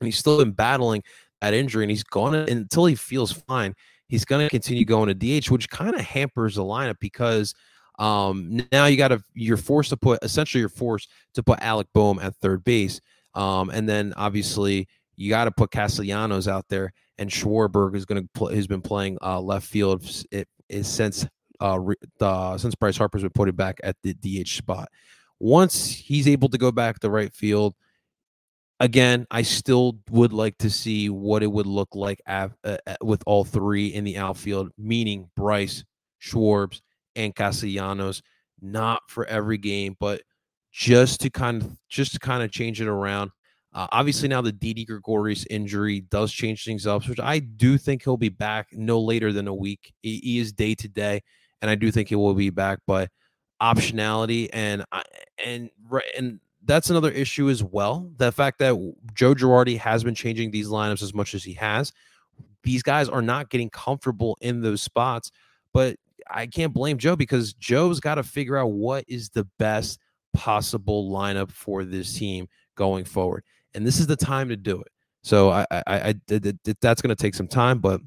and 0.00 0.06
he's 0.06 0.18
still 0.18 0.38
been 0.38 0.52
battling 0.52 1.02
that 1.40 1.54
injury, 1.54 1.84
and 1.84 1.90
he's 1.90 2.02
gone 2.02 2.34
until 2.34 2.86
he 2.86 2.94
feels 2.94 3.32
fine. 3.32 3.74
He's 4.08 4.24
going 4.24 4.44
to 4.44 4.50
continue 4.50 4.84
going 4.84 5.14
to 5.14 5.40
DH, 5.40 5.50
which 5.50 5.68
kind 5.68 5.94
of 5.94 6.00
hampers 6.00 6.56
the 6.56 6.62
lineup 6.62 6.98
because 6.98 7.54
um, 7.98 8.62
now 8.72 8.86
you 8.86 8.96
got 8.96 9.08
to 9.08 9.22
you're 9.34 9.56
forced 9.56 9.90
to 9.90 9.96
put 9.96 10.22
essentially 10.22 10.60
you're 10.60 10.68
forced 10.68 11.10
to 11.34 11.42
put 11.42 11.60
Alec 11.60 11.86
Bohm 11.94 12.18
at 12.18 12.34
third 12.36 12.64
base, 12.64 13.00
um, 13.34 13.70
and 13.70 13.88
then 13.88 14.14
obviously 14.16 14.88
you 15.14 15.30
got 15.30 15.44
to 15.44 15.52
put 15.52 15.70
Castellanos 15.70 16.48
out 16.48 16.66
there 16.68 16.92
and 17.18 17.30
Schwarber 17.30 17.94
is 17.94 18.04
going 18.04 18.22
to 18.22 18.28
play. 18.34 18.54
Has 18.54 18.66
been 18.66 18.82
playing 18.82 19.18
uh, 19.22 19.40
left 19.40 19.66
field 19.66 20.04
it, 20.30 20.48
it, 20.68 20.84
since 20.84 21.26
uh, 21.60 21.78
uh, 22.20 22.58
since 22.58 22.74
Bryce 22.74 22.98
Harper's 22.98 23.22
been 23.22 23.30
put 23.30 23.54
back 23.56 23.80
at 23.82 23.96
the 24.02 24.14
DH 24.14 24.48
spot. 24.48 24.88
Once 25.40 25.90
he's 25.90 26.26
able 26.28 26.48
to 26.48 26.58
go 26.58 26.72
back 26.72 26.98
to 27.00 27.10
right 27.10 27.32
field, 27.32 27.74
again, 28.80 29.26
I 29.30 29.42
still 29.42 29.98
would 30.10 30.32
like 30.32 30.58
to 30.58 30.70
see 30.70 31.08
what 31.10 31.42
it 31.42 31.48
would 31.48 31.66
look 31.66 31.94
like 31.94 32.20
uh, 32.26 32.48
uh 32.64 32.76
with 33.02 33.22
all 33.26 33.44
three 33.44 33.88
in 33.88 34.04
the 34.04 34.16
outfield, 34.18 34.70
meaning 34.76 35.30
Bryce, 35.36 35.84
Schwarbs, 36.22 36.80
and 37.16 37.34
Castellanos. 37.34 38.22
Not 38.60 39.02
for 39.08 39.24
every 39.26 39.58
game, 39.58 39.96
but 40.00 40.22
just 40.72 41.20
to 41.20 41.30
kind 41.30 41.62
of 41.62 41.76
just 41.88 42.12
to 42.12 42.18
kind 42.18 42.42
of 42.42 42.50
change 42.50 42.80
it 42.80 42.88
around. 42.88 43.30
Uh, 43.74 43.86
obviously, 43.92 44.28
now 44.28 44.40
the 44.40 44.52
Didi 44.52 44.84
Gregorius 44.84 45.44
injury 45.50 46.00
does 46.00 46.32
change 46.32 46.64
things 46.64 46.86
up, 46.86 47.06
which 47.06 47.20
I 47.20 47.38
do 47.38 47.76
think 47.76 48.02
he'll 48.02 48.16
be 48.16 48.30
back 48.30 48.68
no 48.72 49.00
later 49.00 49.32
than 49.32 49.46
a 49.46 49.54
week. 49.54 49.92
He, 50.02 50.18
he 50.18 50.38
is 50.38 50.52
day 50.52 50.74
to 50.76 50.88
day, 50.88 51.22
and 51.60 51.70
I 51.70 51.74
do 51.74 51.90
think 51.90 52.08
he 52.08 52.16
will 52.16 52.34
be 52.34 52.50
back. 52.50 52.80
But 52.86 53.10
optionality 53.60 54.48
and 54.52 54.84
and 55.44 55.70
and 56.16 56.40
that's 56.64 56.90
another 56.90 57.10
issue 57.10 57.50
as 57.50 57.62
well. 57.62 58.10
The 58.16 58.32
fact 58.32 58.58
that 58.60 58.74
Joe 59.14 59.34
Girardi 59.34 59.78
has 59.78 60.02
been 60.02 60.14
changing 60.14 60.50
these 60.50 60.68
lineups 60.68 61.02
as 61.02 61.14
much 61.14 61.34
as 61.34 61.44
he 61.44 61.54
has, 61.54 61.92
these 62.62 62.82
guys 62.82 63.08
are 63.08 63.22
not 63.22 63.50
getting 63.50 63.70
comfortable 63.70 64.36
in 64.40 64.62
those 64.62 64.82
spots. 64.82 65.30
But 65.74 65.96
I 66.30 66.46
can't 66.46 66.72
blame 66.72 66.98
Joe 66.98 67.16
because 67.16 67.52
Joe's 67.52 68.00
got 68.00 68.16
to 68.16 68.22
figure 68.22 68.56
out 68.56 68.72
what 68.72 69.04
is 69.08 69.28
the 69.30 69.44
best 69.58 69.98
possible 70.34 71.10
lineup 71.10 71.50
for 71.50 71.84
this 71.84 72.14
team 72.14 72.48
going 72.74 73.04
forward 73.04 73.44
and 73.74 73.86
this 73.86 74.00
is 74.00 74.06
the 74.06 74.16
time 74.16 74.48
to 74.48 74.56
do 74.56 74.80
it. 74.80 74.88
So 75.22 75.50
I, 75.50 75.66
I, 75.70 75.82
I, 75.86 76.14
that's 76.80 77.02
going 77.02 77.14
to 77.14 77.22
take 77.22 77.34
some 77.34 77.48
time, 77.48 77.80
but 77.80 78.00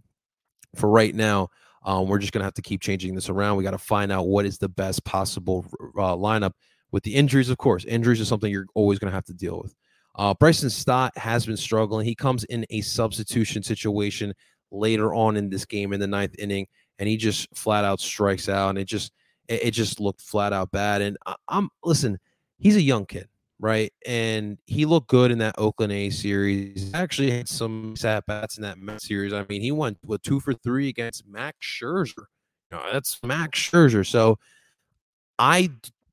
for 0.76 0.90
right 0.90 1.14
now, 1.14 1.50
um, 1.84 2.08
we're 2.08 2.20
just 2.20 2.32
going 2.32 2.42
to 2.42 2.46
have 2.46 2.54
to 2.56 2.62
keep 2.62 2.82
changing 2.82 3.16
this 3.16 3.30
around. 3.30 3.58
We 3.58 3.64
got 3.64 3.72
to 3.72 3.78
find 3.78 4.12
out 4.12 4.28
what 4.28 4.46
is 4.46 4.58
the 4.58 4.70
best 4.70 5.04
possible 5.04 5.66
uh, 5.98 6.16
lineup 6.16 6.54
with 6.92 7.04
the 7.04 7.16
injuries. 7.16 7.50
Of 7.50 7.58
course, 7.58 7.86
injuries 7.86 8.22
are 8.22 8.26
something 8.26 8.52
you're 8.52 8.68
always 8.76 9.00
going 9.00 9.10
to 9.10 9.16
have 9.16 9.26
to 9.26 9.34
deal 9.34 9.60
with. 9.62 9.76
Uh, 10.16 10.34
Bryson 10.34 10.70
Stott 10.70 11.18
has 11.18 11.46
been 11.46 11.58
struggling. 11.58 12.06
He 12.06 12.16
comes 12.16 12.44
in 12.46 12.66
a 12.70 12.82
substitution 12.82 13.64
situation 13.64 14.34
later 14.70 15.14
on 15.14 15.38
in 15.38 15.50
this 15.50 15.66
game 15.66 15.94
in 15.94 16.00
the 16.00 16.08
ninth 16.08 16.36
inning, 16.38 16.68
and 17.00 17.10
he 17.10 17.18
just 17.18 17.48
flat 17.56 17.84
out 17.84 18.00
strikes 18.00 18.50
out, 18.50 18.70
and 18.70 18.78
it 18.78 18.86
just 18.86 19.12
it, 19.48 19.64
it 19.66 19.72
just 19.72 20.00
looked 20.00 20.22
flat 20.22 20.54
out 20.54 20.72
bad. 20.72 21.02
And 21.02 21.18
I, 21.26 21.36
I'm 21.48 21.70
listen, 21.84 22.20
he's 22.60 22.76
a 22.76 22.82
young 22.82 23.06
kid 23.06 23.28
right? 23.62 23.94
And 24.06 24.58
he 24.66 24.86
looked 24.86 25.08
good 25.08 25.32
in 25.32 25.38
that 25.38 25.56
Oakland 25.58 25.94
A 25.94 26.10
series. 26.10 26.92
Actually 26.94 27.32
had 27.32 27.48
some 27.48 27.96
sat 27.96 28.26
bats 28.26 28.58
in 28.58 28.64
that 28.64 28.80
Met 28.80 29.02
series. 29.02 29.32
I 29.32 29.46
mean, 29.48 29.62
he 29.62 29.72
went 29.72 30.00
with 30.04 30.22
two 30.24 30.40
for 30.40 30.54
three 30.54 30.90
against 30.90 31.28
Max 31.28 31.58
Scherzer. 31.62 32.26
That's 32.72 33.20
Max 33.24 33.60
Scherzer. 33.60 34.06
So 34.06 34.40
I 35.38 35.70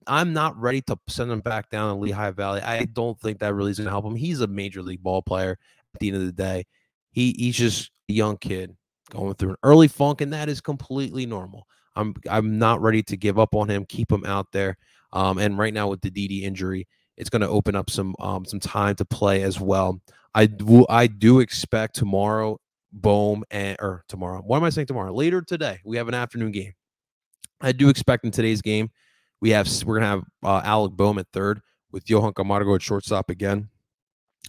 I'm 0.06 0.32
not 0.32 0.58
ready 0.61 0.82
to 0.82 0.98
send 1.08 1.30
him 1.30 1.40
back 1.40 1.70
down 1.70 1.94
to 1.94 2.00
Lehigh 2.00 2.30
Valley. 2.30 2.61
I 2.61 2.84
don't 2.84 3.18
think 3.18 3.40
that 3.40 3.54
really 3.54 3.70
is 3.70 3.78
gonna 3.78 3.90
help 3.90 4.04
him. 4.04 4.16
He's 4.16 4.40
a 4.40 4.46
major 4.46 4.82
league 4.82 5.02
ball 5.02 5.22
player 5.22 5.58
at 5.94 6.00
the 6.00 6.08
end 6.08 6.16
of 6.18 6.26
the 6.26 6.32
day. 6.32 6.64
He 7.11 7.34
he's 7.38 7.56
just 7.56 7.90
a 8.11 8.12
young 8.12 8.37
kid 8.37 8.76
going 9.11 9.34
through 9.34 9.50
an 9.50 9.56
early 9.62 9.88
funk, 9.88 10.20
and 10.20 10.32
that 10.34 10.48
is 10.48 10.61
completely 10.61 11.24
normal. 11.24 11.66
I'm 11.96 12.14
I'm 12.28 12.58
not 12.58 12.82
ready 12.82 13.02
to 13.04 13.16
give 13.16 13.38
up 13.38 13.54
on 13.54 13.68
him, 13.68 13.87
keep 13.87 14.12
him 14.12 14.24
out 14.26 14.52
there. 14.52 14.76
Um, 15.12 15.38
and 15.38 15.56
right 15.56 15.72
now 15.72 15.88
with 15.88 16.02
the 16.02 16.11
Didi 16.11 16.44
injury, 16.44 16.87
it's 17.18 17.28
going 17.28 17.42
to 17.42 17.48
open 17.48 17.76
up 17.76 17.90
some 17.90 18.14
um, 18.20 18.46
some 18.46 18.61
time 18.61 18.94
to 18.96 19.04
play 19.04 19.42
as 19.42 19.61
well. 19.61 20.00
I 20.35 20.46
do 20.46 20.87
I 20.88 21.09
do 21.09 21.40
expect 21.40 21.96
tomorrow 21.96 22.59
Bohm 22.92 23.44
and 23.50 23.76
or 23.81 24.04
tomorrow. 24.09 24.40
What 24.40 24.57
am 24.57 24.64
I 24.64 24.70
saying 24.70 24.87
tomorrow? 24.87 25.12
Later 25.12 25.42
today, 25.42 25.81
we 25.85 25.98
have 25.98 26.09
an 26.09 26.14
afternoon 26.14 26.52
game. 26.52 26.72
I 27.61 27.72
do 27.72 27.88
expect 27.88 28.24
in 28.24 28.31
today's 28.31 28.62
game 28.62 28.90
We 29.40 29.50
have 29.50 29.68
we're 29.85 29.96
gonna 29.98 30.07
have 30.07 30.24
uh, 30.44 30.62
Alec 30.64 30.92
Bohm 30.92 31.18
at 31.18 31.26
third 31.33 31.61
with 31.90 32.09
Johan 32.09 32.33
Camargo 32.33 32.74
at 32.74 32.83
shortstop 32.83 33.31
again. 33.31 33.68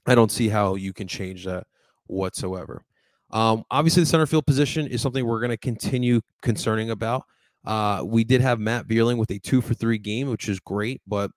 I 0.05 0.15
don't 0.15 0.31
see 0.31 0.47
how 0.47 0.75
you 0.75 0.93
can 0.93 1.07
change 1.07 1.45
that 1.45 1.65
whatsoever. 2.07 2.83
Um, 3.31 3.63
obviously, 3.69 4.03
the 4.03 4.07
center 4.07 4.25
field 4.25 4.45
position 4.45 4.87
is 4.87 5.01
something 5.01 5.25
we're 5.25 5.39
going 5.39 5.51
to 5.51 5.57
continue 5.57 6.21
concerning 6.41 6.89
about. 6.89 7.23
Uh, 7.65 8.03
we 8.05 8.23
did 8.23 8.41
have 8.41 8.59
Matt 8.59 8.87
Vierling 8.87 9.17
with 9.17 9.29
a 9.31 9.39
two 9.39 9.61
for 9.61 9.73
three 9.73 9.97
game, 9.97 10.29
which 10.29 10.49
is 10.49 10.59
great, 10.59 11.01
but 11.05 11.29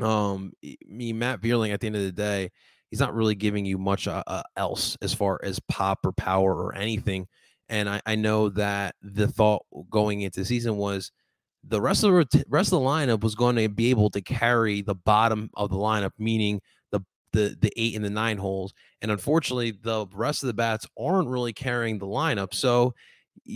um, 0.00 0.52
me 0.86 1.12
Matt 1.12 1.40
Vierling 1.40 1.72
at 1.72 1.80
the 1.80 1.86
end 1.86 1.96
of 1.96 2.02
the 2.02 2.12
day, 2.12 2.50
he's 2.90 3.00
not 3.00 3.14
really 3.14 3.34
giving 3.34 3.64
you 3.64 3.78
much 3.78 4.08
uh, 4.08 4.22
uh, 4.26 4.42
else 4.56 4.96
as 5.02 5.12
far 5.14 5.40
as 5.42 5.60
pop 5.68 6.00
or 6.04 6.12
power 6.12 6.54
or 6.54 6.74
anything. 6.74 7.26
And 7.68 7.88
I, 7.88 8.00
I 8.06 8.14
know 8.14 8.48
that 8.50 8.94
the 9.02 9.28
thought 9.28 9.64
going 9.90 10.22
into 10.22 10.44
season 10.44 10.76
was 10.76 11.12
the 11.64 11.80
rest 11.80 12.04
of 12.04 12.12
the 12.12 12.44
rest 12.48 12.72
of 12.72 12.80
the 12.80 12.86
lineup 12.86 13.22
was 13.22 13.34
going 13.34 13.56
to 13.56 13.68
be 13.68 13.90
able 13.90 14.10
to 14.10 14.20
carry 14.20 14.80
the 14.80 14.94
bottom 14.94 15.50
of 15.54 15.70
the 15.70 15.76
lineup, 15.76 16.12
meaning 16.18 16.60
the 16.92 17.00
the 17.32 17.56
the 17.60 17.72
eight 17.76 17.94
and 17.94 18.04
the 18.04 18.10
nine 18.10 18.38
holes. 18.38 18.72
And 19.02 19.10
unfortunately, 19.10 19.72
the 19.72 20.06
rest 20.14 20.42
of 20.42 20.46
the 20.46 20.54
bats 20.54 20.86
aren't 20.98 21.28
really 21.28 21.52
carrying 21.52 21.98
the 21.98 22.06
lineup. 22.06 22.54
So 22.54 22.94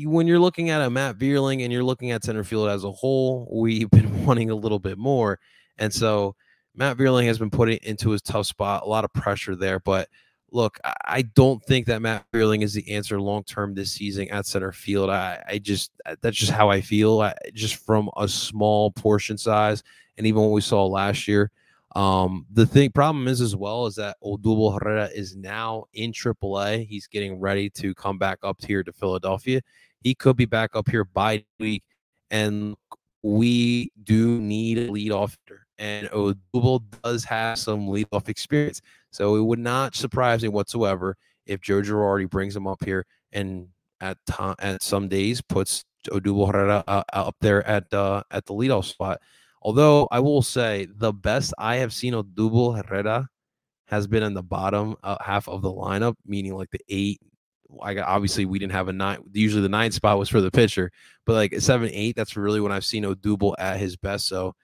when 0.04 0.26
you're 0.26 0.38
looking 0.38 0.70
at 0.70 0.82
a 0.82 0.90
Matt 0.90 1.18
Vierling 1.18 1.62
and 1.62 1.72
you're 1.72 1.84
looking 1.84 2.10
at 2.10 2.24
center 2.24 2.44
field 2.44 2.68
as 2.68 2.84
a 2.84 2.90
whole, 2.90 3.48
we've 3.52 3.90
been 3.90 4.26
wanting 4.26 4.50
a 4.50 4.54
little 4.54 4.78
bit 4.78 4.98
more. 4.98 5.38
And 5.82 5.92
so 5.92 6.36
Matt 6.76 6.96
Vierling 6.96 7.26
has 7.26 7.40
been 7.40 7.50
put 7.50 7.68
into 7.68 8.10
his 8.10 8.22
tough 8.22 8.46
spot, 8.46 8.84
a 8.84 8.88
lot 8.88 9.04
of 9.04 9.12
pressure 9.12 9.56
there. 9.56 9.80
But 9.80 10.08
look, 10.52 10.78
I 11.04 11.22
don't 11.22 11.60
think 11.64 11.86
that 11.86 12.00
Matt 12.00 12.24
Vierling 12.32 12.62
is 12.62 12.72
the 12.72 12.88
answer 12.88 13.20
long 13.20 13.42
term 13.42 13.74
this 13.74 13.90
season 13.90 14.28
at 14.28 14.46
center 14.46 14.70
field. 14.70 15.10
I, 15.10 15.42
I 15.48 15.58
just 15.58 15.90
that's 16.20 16.36
just 16.36 16.52
how 16.52 16.70
I 16.70 16.82
feel. 16.82 17.20
I, 17.20 17.34
just 17.52 17.74
from 17.74 18.08
a 18.16 18.28
small 18.28 18.92
portion 18.92 19.36
size, 19.36 19.82
and 20.16 20.24
even 20.24 20.42
what 20.42 20.52
we 20.52 20.60
saw 20.60 20.86
last 20.86 21.26
year. 21.26 21.50
Um, 21.96 22.46
the 22.50 22.64
thing 22.64 22.90
problem 22.90 23.26
is 23.26 23.40
as 23.40 23.56
well 23.56 23.86
is 23.86 23.96
that 23.96 24.16
Odubel 24.24 24.80
Herrera 24.80 25.10
is 25.12 25.36
now 25.36 25.84
in 25.92 26.12
AAA. 26.12 26.86
He's 26.86 27.08
getting 27.08 27.40
ready 27.40 27.68
to 27.70 27.92
come 27.92 28.18
back 28.18 28.38
up 28.44 28.64
here 28.64 28.84
to 28.84 28.92
Philadelphia. 28.92 29.60
He 30.00 30.14
could 30.14 30.36
be 30.36 30.46
back 30.46 30.70
up 30.74 30.88
here 30.88 31.04
by 31.04 31.44
week, 31.58 31.82
and 32.30 32.76
we 33.22 33.90
do 34.02 34.40
need 34.40 34.78
a 34.78 34.88
leadoff 34.88 35.36
and 35.78 36.08
Odubel 36.10 36.82
does 37.02 37.24
have 37.24 37.58
some 37.58 37.88
leadoff 37.88 38.28
experience. 38.28 38.80
So 39.10 39.36
it 39.36 39.42
would 39.42 39.58
not 39.58 39.94
surprise 39.94 40.42
me 40.42 40.48
whatsoever 40.48 41.16
if 41.46 41.60
Joe 41.60 41.82
Girardi 41.82 42.28
brings 42.28 42.54
him 42.54 42.66
up 42.66 42.84
here 42.84 43.06
and 43.32 43.68
at 44.00 44.18
at 44.58 44.82
some 44.82 45.08
days 45.08 45.40
puts 45.40 45.84
Odubel 46.08 46.50
Herrera 46.50 46.84
uh, 46.86 47.02
up 47.12 47.36
there 47.40 47.66
at 47.66 47.92
uh, 47.92 48.22
at 48.30 48.46
the 48.46 48.54
leadoff 48.54 48.84
spot. 48.84 49.20
Although 49.62 50.08
I 50.10 50.18
will 50.18 50.42
say 50.42 50.88
the 50.90 51.12
best 51.12 51.54
I 51.56 51.76
have 51.76 51.92
seen 51.92 52.14
Odubel 52.14 52.76
Herrera 52.76 53.28
has 53.86 54.06
been 54.06 54.22
in 54.22 54.34
the 54.34 54.42
bottom 54.42 54.96
uh, 55.02 55.16
half 55.20 55.48
of 55.48 55.62
the 55.62 55.72
lineup, 55.72 56.14
meaning 56.26 56.54
like 56.54 56.70
the 56.70 56.80
eight. 56.88 57.20
I 57.82 57.94
got, 57.94 58.08
obviously 58.08 58.44
we 58.44 58.58
didn't 58.58 58.72
have 58.72 58.88
a 58.88 58.92
nine. 58.92 59.18
Usually 59.32 59.62
the 59.62 59.68
nine 59.68 59.92
spot 59.92 60.18
was 60.18 60.28
for 60.28 60.40
the 60.40 60.50
pitcher, 60.50 60.90
but 61.24 61.34
like 61.34 61.60
seven, 61.60 61.88
eight. 61.92 62.16
That's 62.16 62.36
really 62.36 62.60
when 62.60 62.72
I've 62.72 62.84
seen 62.84 63.04
Odubel 63.04 63.54
at 63.58 63.78
his 63.78 63.96
best. 63.96 64.26
So 64.26 64.54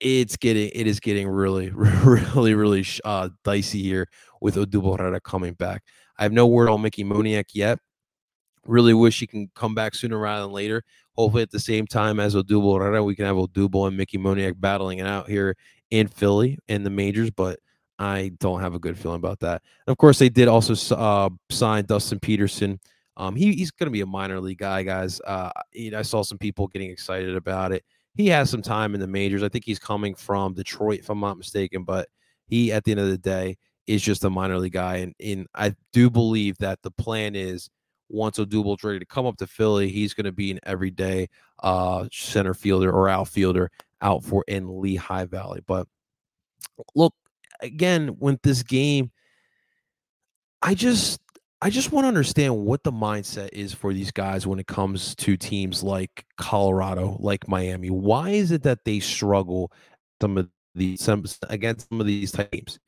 it's 0.00 0.36
getting 0.36 0.70
it 0.74 0.86
is 0.86 1.00
getting 1.00 1.28
really 1.28 1.70
really 1.74 2.54
really 2.54 2.84
uh, 3.04 3.28
dicey 3.44 3.82
here 3.82 4.08
with 4.40 4.56
Odubel 4.56 4.98
Herrera 4.98 5.20
coming 5.20 5.54
back. 5.54 5.82
I 6.18 6.22
have 6.22 6.32
no 6.32 6.46
word 6.46 6.68
on 6.68 6.82
Mickey 6.82 7.04
Moniak 7.04 7.46
yet. 7.54 7.78
Really 8.66 8.94
wish 8.94 9.20
he 9.20 9.26
can 9.26 9.50
come 9.54 9.74
back 9.74 9.94
sooner 9.94 10.18
rather 10.18 10.42
than 10.42 10.52
later. 10.52 10.82
Hopefully, 11.16 11.42
at 11.42 11.50
the 11.50 11.60
same 11.60 11.86
time 11.86 12.20
as 12.20 12.34
Odubel 12.34 12.78
Herrera, 12.78 13.02
we 13.02 13.14
can 13.14 13.26
have 13.26 13.36
Odubel 13.36 13.88
and 13.88 13.96
Mickey 13.96 14.18
Moniak 14.18 14.60
battling 14.60 14.98
it 14.98 15.06
out 15.06 15.28
here 15.28 15.56
in 15.90 16.08
Philly 16.08 16.58
in 16.68 16.82
the 16.82 16.90
majors. 16.90 17.30
But 17.30 17.60
I 17.98 18.32
don't 18.40 18.60
have 18.60 18.74
a 18.74 18.78
good 18.78 18.98
feeling 18.98 19.16
about 19.16 19.40
that. 19.40 19.62
And 19.86 19.92
of 19.92 19.98
course, 19.98 20.18
they 20.18 20.28
did 20.28 20.48
also 20.48 20.96
uh, 20.96 21.30
sign 21.50 21.84
Dustin 21.86 22.18
Peterson. 22.18 22.80
Um, 23.16 23.34
he, 23.34 23.54
he's 23.54 23.70
going 23.70 23.86
to 23.86 23.92
be 23.92 24.02
a 24.02 24.06
minor 24.06 24.40
league 24.40 24.58
guy, 24.58 24.82
guys. 24.82 25.20
Uh, 25.22 25.50
I 25.94 26.02
saw 26.02 26.22
some 26.22 26.36
people 26.36 26.66
getting 26.66 26.90
excited 26.90 27.34
about 27.34 27.72
it 27.72 27.82
he 28.16 28.28
has 28.28 28.50
some 28.50 28.62
time 28.62 28.94
in 28.94 29.00
the 29.00 29.06
majors. 29.06 29.42
I 29.42 29.48
think 29.48 29.64
he's 29.64 29.78
coming 29.78 30.14
from 30.14 30.54
Detroit, 30.54 31.00
if 31.00 31.10
I'm 31.10 31.20
not 31.20 31.38
mistaken, 31.38 31.84
but 31.84 32.08
he, 32.46 32.72
at 32.72 32.84
the 32.84 32.92
end 32.92 33.00
of 33.00 33.08
the 33.08 33.18
day, 33.18 33.56
is 33.86 34.02
just 34.02 34.24
a 34.24 34.30
minor 34.30 34.58
league 34.58 34.72
guy. 34.72 34.96
And, 34.96 35.14
and 35.20 35.46
I 35.54 35.74
do 35.92 36.10
believe 36.10 36.58
that 36.58 36.82
the 36.82 36.90
plan 36.90 37.34
is 37.34 37.68
once 38.08 38.38
Odubel's 38.38 38.82
ready 38.84 38.98
to 38.98 39.06
come 39.06 39.26
up 39.26 39.36
to 39.38 39.46
Philly, 39.46 39.88
he's 39.90 40.14
going 40.14 40.24
to 40.24 40.32
be 40.32 40.50
an 40.50 40.60
everyday 40.64 41.28
uh, 41.62 42.06
center 42.12 42.54
fielder 42.54 42.90
or 42.90 43.08
outfielder 43.08 43.70
out 44.00 44.24
for 44.24 44.44
in 44.48 44.80
Lehigh 44.80 45.24
Valley. 45.24 45.60
But 45.66 45.86
look, 46.94 47.14
again, 47.60 48.16
with 48.18 48.40
this 48.42 48.62
game, 48.62 49.10
I 50.62 50.74
just 50.74 51.20
I 51.62 51.70
just 51.70 51.90
want 51.90 52.04
to 52.04 52.08
understand 52.08 52.56
what 52.56 52.84
the 52.84 52.92
mindset 52.92 53.48
is 53.52 53.72
for 53.72 53.94
these 53.94 54.10
guys 54.10 54.46
when 54.46 54.58
it 54.58 54.66
comes 54.66 55.14
to 55.16 55.38
teams 55.38 55.82
like 55.82 56.26
Colorado, 56.36 57.16
like 57.18 57.48
Miami. 57.48 57.88
Why 57.88 58.30
is 58.30 58.52
it 58.52 58.62
that 58.64 58.84
they 58.84 59.00
struggle 59.00 59.72
some 60.20 60.36
of 60.36 60.50
some, 60.96 61.24
against 61.48 61.88
some 61.88 62.00
of 62.00 62.06
these 62.06 62.32
teams? 62.32 62.78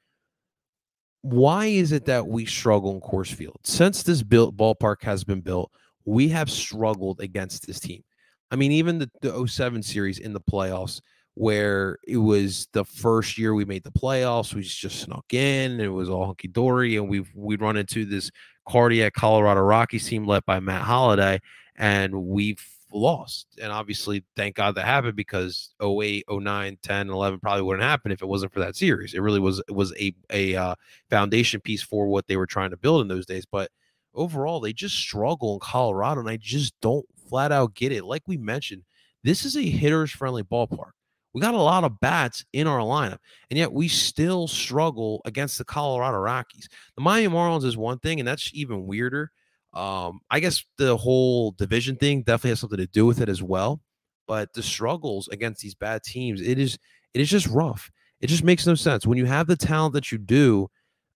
Why 1.23 1.67
is 1.67 1.93
it 1.93 2.05
that 2.07 2.27
we 2.27 2.45
struggle 2.45 2.93
in 2.93 3.01
Coors 3.01 3.33
Field? 3.33 3.59
Since 3.65 4.03
this 4.03 4.23
built 4.23 4.57
ballpark 4.57 5.03
has 5.03 5.25
been 5.25 5.41
built, 5.41 5.73
we 6.05 6.29
have 6.29 6.51
struggled 6.51 7.21
against 7.21 7.67
this 7.67 7.81
team. 7.81 8.03
I 8.51 8.57
mean, 8.57 8.73
even 8.73 8.99
the, 8.99 9.11
the 9.23 9.47
07 9.47 9.83
series 9.83 10.19
in 10.19 10.35
the 10.35 10.41
playoffs, 10.41 11.01
where 11.35 11.99
it 12.07 12.17
was 12.17 12.67
the 12.73 12.85
first 12.85 13.39
year 13.39 13.55
we 13.55 13.65
made 13.65 13.85
the 13.85 13.93
playoffs. 13.93 14.55
We 14.55 14.63
just 14.63 15.01
snuck 15.01 15.33
in. 15.33 15.81
It 15.81 15.87
was 15.87 16.09
all 16.09 16.27
hunky 16.27 16.49
dory, 16.49 16.97
and 16.97 17.09
we've 17.09 17.31
we'd 17.35 17.61
run 17.61 17.77
into 17.77 18.05
this 18.05 18.31
cardiac 18.69 19.15
Colorado 19.15 19.61
Rockies 19.61 20.07
team 20.07 20.27
led 20.27 20.45
by 20.45 20.61
Matt 20.61 20.83
Holliday, 20.83 21.41
and 21.77 22.15
we've 22.15 22.65
lost. 22.93 23.47
And 23.61 23.73
obviously, 23.73 24.25
thank 24.37 24.57
God 24.57 24.75
that 24.75 24.85
happened 24.87 25.17
because 25.17 25.71
08, 25.83 26.25
09, 26.31 26.79
10, 26.83 27.11
11 27.11 27.41
probably 27.41 27.63
wouldn't 27.63 27.83
happen 27.83 28.13
if 28.13 28.23
it 28.23 28.29
wasn't 28.29 28.53
for 28.53 28.61
that 28.61 28.77
series. 28.77 29.15
It 29.15 29.21
really 29.21 29.41
was 29.41 29.61
it 29.61 29.75
was 29.75 29.93
a 29.99 30.15
a 30.31 30.55
uh, 30.57 30.75
foundation 31.11 31.61
piece 31.61 31.83
for 31.83 32.07
what 32.07 32.27
they 32.27 32.37
were 32.37 32.47
trying 32.47 32.71
to 32.71 32.77
build 32.77 33.03
in 33.03 33.09
those 33.09 33.27
days. 33.27 33.47
But 33.51 33.71
overall, 34.15 34.61
they 34.61 34.73
just 34.73 34.97
struggle 34.97 35.55
in 35.55 35.61
Colorado, 35.61 36.21
and 36.21 36.31
I 36.31 36.37
just 36.37 36.75
don't 36.81 37.07
flat 37.29 37.53
out 37.53 37.75
get 37.75 37.93
it. 37.93 38.05
Like 38.05 38.23
we 38.27 38.37
mentioned, 38.37 38.85
this 39.25 39.45
is 39.45 39.57
a 39.57 39.63
hitters 39.63 40.11
friendly 40.11 40.43
ballpark. 40.43 40.93
We 41.35 41.41
got 41.41 41.55
a 41.55 41.59
lot 41.59 41.85
of 41.85 42.01
bats 42.01 42.45
in 42.53 42.67
our 42.67 42.81
lineup, 42.81 43.19
and 43.51 43.59
yet 43.59 43.73
we 43.73 43.89
still 43.89 44.49
struggle 44.49 45.21
against 45.25 45.59
the 45.59 45.65
Colorado 45.65 46.19
Rockies. 46.19 46.69
The 46.97 47.03
Miami 47.03 47.35
Marlins 47.35 47.65
is 47.65 47.77
one 47.77 47.99
thing, 47.99 48.19
and 48.19 48.27
that's 48.27 48.51
even 48.55 48.87
weirder. 48.87 49.31
Um, 49.75 50.21
I 50.31 50.41
guess 50.41 50.65
the 50.79 50.97
whole 50.97 51.53
division 51.53 51.97
thing 51.97 52.23
definitely 52.23 52.51
has 52.51 52.61
something 52.61 52.79
to 52.79 52.87
do 52.87 53.07
with 53.07 53.21
it 53.21 53.29
as 53.29 53.43
well. 53.43 53.81
But 54.27 54.53
the 54.53 54.63
struggles 54.63 55.29
against 55.29 55.61
these 55.61 55.75
bad 55.75 56.03
teams, 56.03 56.41
it 56.41 56.59
is 56.59 56.79
it 57.15 57.21
is 57.21 57.31
just 57.31 57.47
rough. 57.47 57.91
It 58.21 58.27
just 58.29 58.45
makes 58.45 58.67
no 58.67 58.75
sense. 58.75 59.07
When 59.07 59.19
you 59.19 59.27
have 59.27 59.47
the 59.47 59.57
talent 59.57 59.95
that 59.95 60.11
you 60.11 60.19
do, 60.19 60.69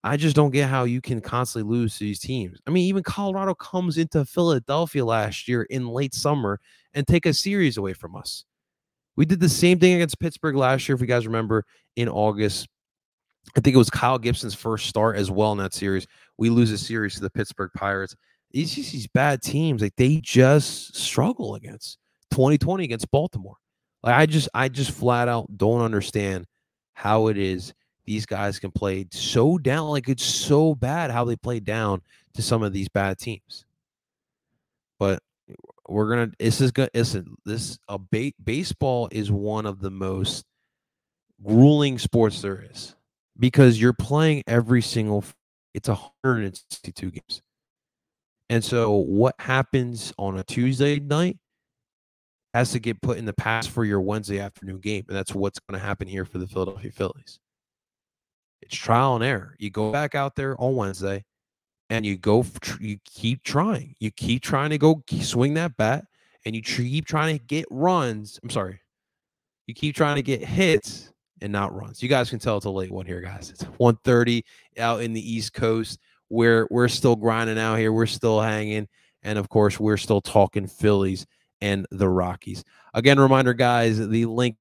I 0.04 0.16
just 0.16 0.36
don't 0.36 0.50
get 0.50 0.68
how 0.68 0.84
you 0.84 1.00
can 1.00 1.20
constantly 1.20 1.70
lose 1.70 1.98
to 1.98 2.04
these 2.04 2.20
teams. 2.20 2.58
I 2.66 2.70
mean, 2.70 2.84
even 2.84 3.02
Colorado 3.02 3.54
comes 3.54 3.98
into 3.98 4.24
Philadelphia 4.24 5.04
last 5.04 5.48
year 5.48 5.62
in 5.64 5.88
late 5.88 6.14
summer 6.14 6.60
and 6.94 7.06
take 7.06 7.26
a 7.26 7.32
series 7.32 7.76
away 7.76 7.92
from 7.92 8.16
us. 8.16 8.44
We 9.16 9.26
did 9.26 9.40
the 9.40 9.48
same 9.48 9.78
thing 9.78 9.94
against 9.94 10.18
Pittsburgh 10.18 10.56
last 10.56 10.88
year, 10.88 10.94
if 10.94 11.00
you 11.00 11.06
guys 11.06 11.26
remember, 11.26 11.64
in 11.96 12.08
August. 12.08 12.68
I 13.56 13.60
think 13.60 13.74
it 13.74 13.78
was 13.78 13.90
Kyle 13.90 14.18
Gibson's 14.18 14.54
first 14.54 14.86
start 14.86 15.16
as 15.16 15.30
well 15.30 15.52
in 15.52 15.58
that 15.58 15.74
series. 15.74 16.06
We 16.38 16.48
lose 16.48 16.70
a 16.70 16.78
series 16.78 17.14
to 17.14 17.20
the 17.20 17.30
Pittsburgh 17.30 17.70
Pirates. 17.74 18.14
These 18.52 18.74
these 18.74 19.06
bad 19.08 19.42
teams, 19.42 19.82
like 19.82 19.96
they 19.96 20.20
just 20.22 20.94
struggle 20.96 21.54
against 21.54 21.98
2020 22.30 22.84
against 22.84 23.10
Baltimore. 23.10 23.56
Like 24.02 24.14
I 24.14 24.26
just 24.26 24.48
I 24.54 24.68
just 24.68 24.90
flat 24.92 25.28
out 25.28 25.46
don't 25.56 25.80
understand 25.80 26.46
how 26.94 27.28
it 27.28 27.38
is 27.38 27.72
these 28.04 28.26
guys 28.26 28.58
can 28.58 28.70
play 28.70 29.06
so 29.10 29.58
down. 29.58 29.88
Like 29.88 30.08
it's 30.08 30.24
so 30.24 30.74
bad 30.74 31.10
how 31.10 31.24
they 31.24 31.36
play 31.36 31.60
down 31.60 32.02
to 32.34 32.42
some 32.42 32.62
of 32.62 32.72
these 32.72 32.88
bad 32.88 33.18
teams. 33.18 33.64
But 34.98 35.20
we're 35.88 36.08
gonna. 36.08 36.32
This 36.38 36.60
is 36.60 36.70
gonna 36.70 36.90
Listen, 36.94 37.36
this 37.44 37.78
a 37.88 37.98
ba- 37.98 38.32
baseball 38.42 39.08
is 39.10 39.30
one 39.30 39.66
of 39.66 39.80
the 39.80 39.90
most 39.90 40.44
grueling 41.44 41.98
sports 41.98 42.42
there 42.42 42.64
is 42.70 42.94
because 43.38 43.80
you're 43.80 43.92
playing 43.92 44.42
every 44.46 44.82
single. 44.82 45.24
It's 45.74 45.88
162 45.88 47.10
games, 47.10 47.42
and 48.50 48.62
so 48.62 48.92
what 48.92 49.34
happens 49.38 50.12
on 50.18 50.38
a 50.38 50.44
Tuesday 50.44 51.00
night 51.00 51.38
has 52.54 52.72
to 52.72 52.78
get 52.78 53.00
put 53.00 53.18
in 53.18 53.24
the 53.24 53.32
past 53.32 53.70
for 53.70 53.84
your 53.84 54.00
Wednesday 54.00 54.38
afternoon 54.38 54.78
game, 54.78 55.04
and 55.08 55.16
that's 55.16 55.34
what's 55.34 55.58
going 55.58 55.80
to 55.80 55.84
happen 55.84 56.06
here 56.06 56.24
for 56.24 56.38
the 56.38 56.46
Philadelphia 56.46 56.90
Phillies. 56.90 57.40
It's 58.60 58.76
trial 58.76 59.14
and 59.16 59.24
error. 59.24 59.56
You 59.58 59.70
go 59.70 59.90
back 59.90 60.14
out 60.14 60.36
there 60.36 60.60
on 60.60 60.76
Wednesday 60.76 61.24
and 61.92 62.06
you 62.06 62.16
go 62.16 62.44
you 62.80 62.98
keep 63.04 63.42
trying 63.44 63.94
you 64.00 64.10
keep 64.10 64.42
trying 64.42 64.70
to 64.70 64.78
go 64.78 65.02
swing 65.20 65.54
that 65.54 65.76
bat 65.76 66.06
and 66.46 66.56
you 66.56 66.62
keep 66.62 67.04
trying 67.06 67.38
to 67.38 67.44
get 67.44 67.66
runs 67.70 68.40
i'm 68.42 68.50
sorry 68.50 68.80
You 69.66 69.74
keep 69.74 69.94
trying 69.94 70.16
to 70.16 70.22
get 70.22 70.44
hits 70.44 71.12
and 71.42 71.52
not 71.52 71.74
runs. 71.74 72.02
You 72.02 72.08
guys 72.08 72.30
can 72.30 72.38
tell 72.38 72.56
it's 72.56 72.66
a 72.66 72.70
late 72.70 72.90
one 72.92 73.06
here, 73.06 73.20
guys. 73.20 73.50
It's 73.50 73.64
1:30 73.64 74.42
out 74.78 75.02
in 75.02 75.12
the 75.12 75.32
East 75.32 75.52
Coast. 75.54 75.98
We're 76.30 76.66
we're 76.70 76.88
still 76.88 77.16
grinding 77.16 77.58
out 77.58 77.76
here. 77.78 77.92
We're 77.92 78.06
still 78.06 78.40
hanging, 78.40 78.88
and 79.22 79.38
of 79.38 79.48
course, 79.48 79.78
we're 79.80 79.98
still 79.98 80.20
talking 80.20 80.66
Phillies 80.66 81.26
and 81.60 81.86
the 81.90 82.08
Rockies. 82.08 82.64
Again, 82.94 83.20
reminder, 83.20 83.54
guys, 83.54 83.98
the 83.98 84.26
link 84.26 84.56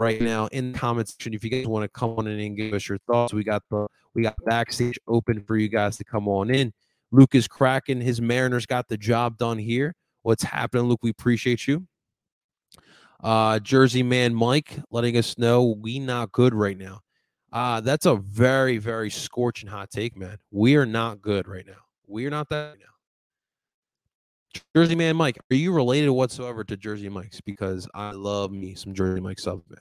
right 0.00 0.20
now 0.20 0.46
in 0.48 0.72
the 0.72 0.78
comment 0.78 1.08
section. 1.08 1.34
If 1.34 1.44
you 1.44 1.50
guys 1.50 1.66
want 1.66 1.84
to 1.84 1.88
come 1.88 2.10
on 2.18 2.26
in 2.26 2.38
and 2.38 2.56
give 2.56 2.74
us 2.74 2.88
your 2.88 2.98
thoughts, 3.06 3.32
we 3.32 3.44
got 3.44 3.62
the 3.70 3.86
we 4.14 4.22
got 4.22 4.36
backstage 4.46 4.98
open 5.06 5.42
for 5.42 5.56
you 5.56 5.68
guys 5.68 5.96
to 5.98 6.04
come 6.04 6.28
on 6.28 6.54
in. 6.54 6.72
Luke 7.10 7.34
is 7.34 7.46
cracking. 7.46 8.00
His 8.00 8.20
Mariners 8.20 8.66
got 8.66 8.88
the 8.88 8.96
job 8.96 9.38
done 9.38 9.58
here. 9.58 9.94
What's 10.22 10.42
happening, 10.42 10.86
Luke? 10.86 11.00
We 11.02 11.10
appreciate 11.10 11.66
you. 11.68 11.86
Uh, 13.22 13.58
Jersey 13.58 14.02
man 14.02 14.34
Mike 14.34 14.78
letting 14.90 15.16
us 15.16 15.38
know 15.38 15.76
we 15.78 15.98
not 15.98 16.32
good 16.32 16.54
right 16.54 16.76
now. 16.76 17.00
Uh, 17.52 17.80
that's 17.80 18.06
a 18.06 18.16
very, 18.16 18.78
very 18.78 19.10
scorching 19.10 19.68
hot 19.68 19.90
take, 19.90 20.16
man. 20.16 20.38
We 20.50 20.76
are 20.76 20.86
not 20.86 21.22
good 21.22 21.46
right 21.46 21.66
now. 21.66 21.84
We 22.06 22.26
are 22.26 22.30
not 22.30 22.48
that 22.50 22.70
right 22.70 22.78
now. 22.78 24.60
Jersey 24.76 24.94
man 24.94 25.16
Mike, 25.16 25.38
are 25.50 25.56
you 25.56 25.72
related 25.72 26.10
whatsoever 26.10 26.64
to 26.64 26.76
Jersey 26.76 27.08
Mike's? 27.08 27.40
Because 27.40 27.88
I 27.94 28.10
love 28.10 28.52
me 28.52 28.74
some 28.74 28.92
Jersey 28.92 29.20
Mike 29.20 29.38
sub, 29.38 29.62
man. 29.68 29.78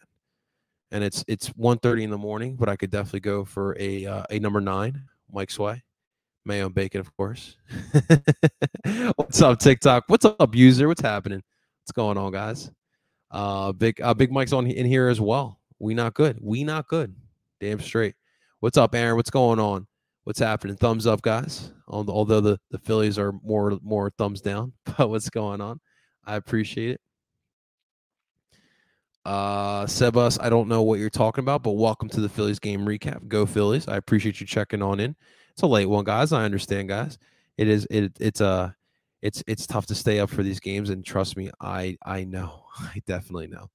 And 0.93 1.03
it's 1.03 1.25
it's 1.27 1.49
1.30 1.49 2.03
in 2.03 2.09
the 2.11 2.17
morning, 2.17 2.55
but 2.55 2.69
I 2.69 2.75
could 2.75 2.91
definitely 2.91 3.21
go 3.21 3.43
for 3.43 3.75
a 3.79 4.05
uh, 4.05 4.23
a 4.29 4.39
number 4.39 4.61
nine, 4.61 5.01
Mike's 5.29 5.59
Way. 5.59 5.83
Mayo 6.45 6.67
and 6.67 6.75
bacon, 6.75 7.01
of 7.01 7.15
course. 7.17 7.57
What's 9.15 9.41
up, 9.41 9.59
TikTok? 9.59 10.03
What's 10.07 10.25
up, 10.25 10.55
user? 10.55 10.87
What's 10.87 11.01
happening? 11.01 11.41
What's 11.81 11.91
going 11.93 12.17
on, 12.17 12.31
guys? 12.31 12.69
Uh, 13.31 13.71
big 13.71 13.99
uh, 14.01 14.13
Big 14.13 14.31
Mike's 14.31 14.53
on 14.53 14.67
in 14.67 14.85
here 14.85 15.07
as 15.07 15.19
well. 15.19 15.59
We 15.79 15.95
not 15.95 16.13
good. 16.13 16.37
We 16.41 16.63
not 16.63 16.87
good. 16.87 17.15
Damn 17.59 17.79
straight. 17.79 18.15
What's 18.59 18.77
up, 18.77 18.93
Aaron? 18.93 19.15
What's 19.15 19.31
going 19.31 19.59
on? 19.59 19.87
What's 20.25 20.39
happening? 20.39 20.75
Thumbs 20.77 21.07
up, 21.07 21.21
guys. 21.21 21.71
Although 21.87 22.39
the, 22.39 22.59
the 22.71 22.77
Phillies 22.77 23.17
are 23.17 23.33
more 23.43 23.79
more 23.81 24.11
thumbs 24.17 24.41
down, 24.41 24.73
but 24.97 25.09
what's 25.09 25.29
going 25.29 25.59
on? 25.59 25.79
I 26.25 26.35
appreciate 26.35 26.91
it. 26.91 27.01
Uh, 29.25 29.85
Sebas, 29.85 30.37
I 30.41 30.49
don't 30.49 30.67
know 30.67 30.81
what 30.81 30.99
you're 30.99 31.09
talking 31.09 31.43
about, 31.43 31.63
but 31.63 31.71
welcome 31.71 32.09
to 32.09 32.19
the 32.19 32.27
Phillies 32.27 32.59
game 32.59 32.85
recap. 32.85 33.27
Go 33.27 33.45
Phillies! 33.45 33.87
I 33.87 33.95
appreciate 33.95 34.41
you 34.41 34.47
checking 34.47 34.81
on 34.81 34.99
in. 34.99 35.15
It's 35.51 35.61
a 35.61 35.67
late 35.67 35.85
one, 35.85 36.03
guys. 36.03 36.33
I 36.33 36.43
understand, 36.43 36.89
guys. 36.89 37.17
It 37.57 37.69
is 37.69 37.87
it 37.89 38.11
it's 38.19 38.41
a 38.41 38.45
uh, 38.45 38.71
it's 39.21 39.41
it's 39.47 39.65
tough 39.65 39.85
to 39.87 39.95
stay 39.95 40.19
up 40.19 40.29
for 40.29 40.43
these 40.43 40.59
games, 40.59 40.89
and 40.89 41.05
trust 41.05 41.37
me, 41.37 41.51
I 41.61 41.97
I 42.05 42.25
know, 42.25 42.65
I 42.79 43.01
definitely 43.07 43.47
know. 43.47 43.69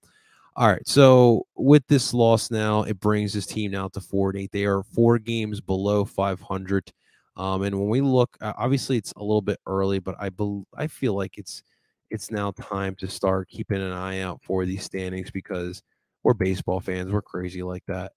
All 0.54 0.68
right, 0.68 0.86
so 0.86 1.46
with 1.56 1.86
this 1.88 2.12
loss 2.12 2.50
now, 2.50 2.82
it 2.82 3.00
brings 3.00 3.32
this 3.32 3.46
team 3.46 3.70
now 3.70 3.88
to 3.88 4.00
four 4.00 4.30
and 4.30 4.40
eight. 4.40 4.52
They 4.52 4.64
are 4.64 4.82
four 4.82 5.18
games 5.18 5.60
below 5.60 6.04
500. 6.04 6.92
Um, 7.36 7.62
and 7.62 7.78
when 7.78 7.88
we 7.88 8.00
look, 8.00 8.36
obviously 8.40 8.96
it's 8.96 9.12
a 9.12 9.22
little 9.22 9.40
bit 9.40 9.60
early, 9.66 10.00
but 10.00 10.16
I 10.18 10.30
believe 10.30 10.64
I 10.76 10.88
feel 10.88 11.14
like 11.14 11.38
it's 11.38 11.62
it's 12.10 12.30
now 12.30 12.52
time 12.52 12.94
to 12.96 13.08
start 13.08 13.48
keeping 13.48 13.80
an 13.80 13.92
eye 13.92 14.20
out 14.20 14.40
for 14.42 14.64
these 14.64 14.84
standings 14.84 15.30
because 15.30 15.82
we're 16.22 16.34
baseball 16.34 16.80
fans. 16.80 17.12
We're 17.12 17.22
crazy 17.22 17.62
like 17.62 17.84
that. 17.86 18.12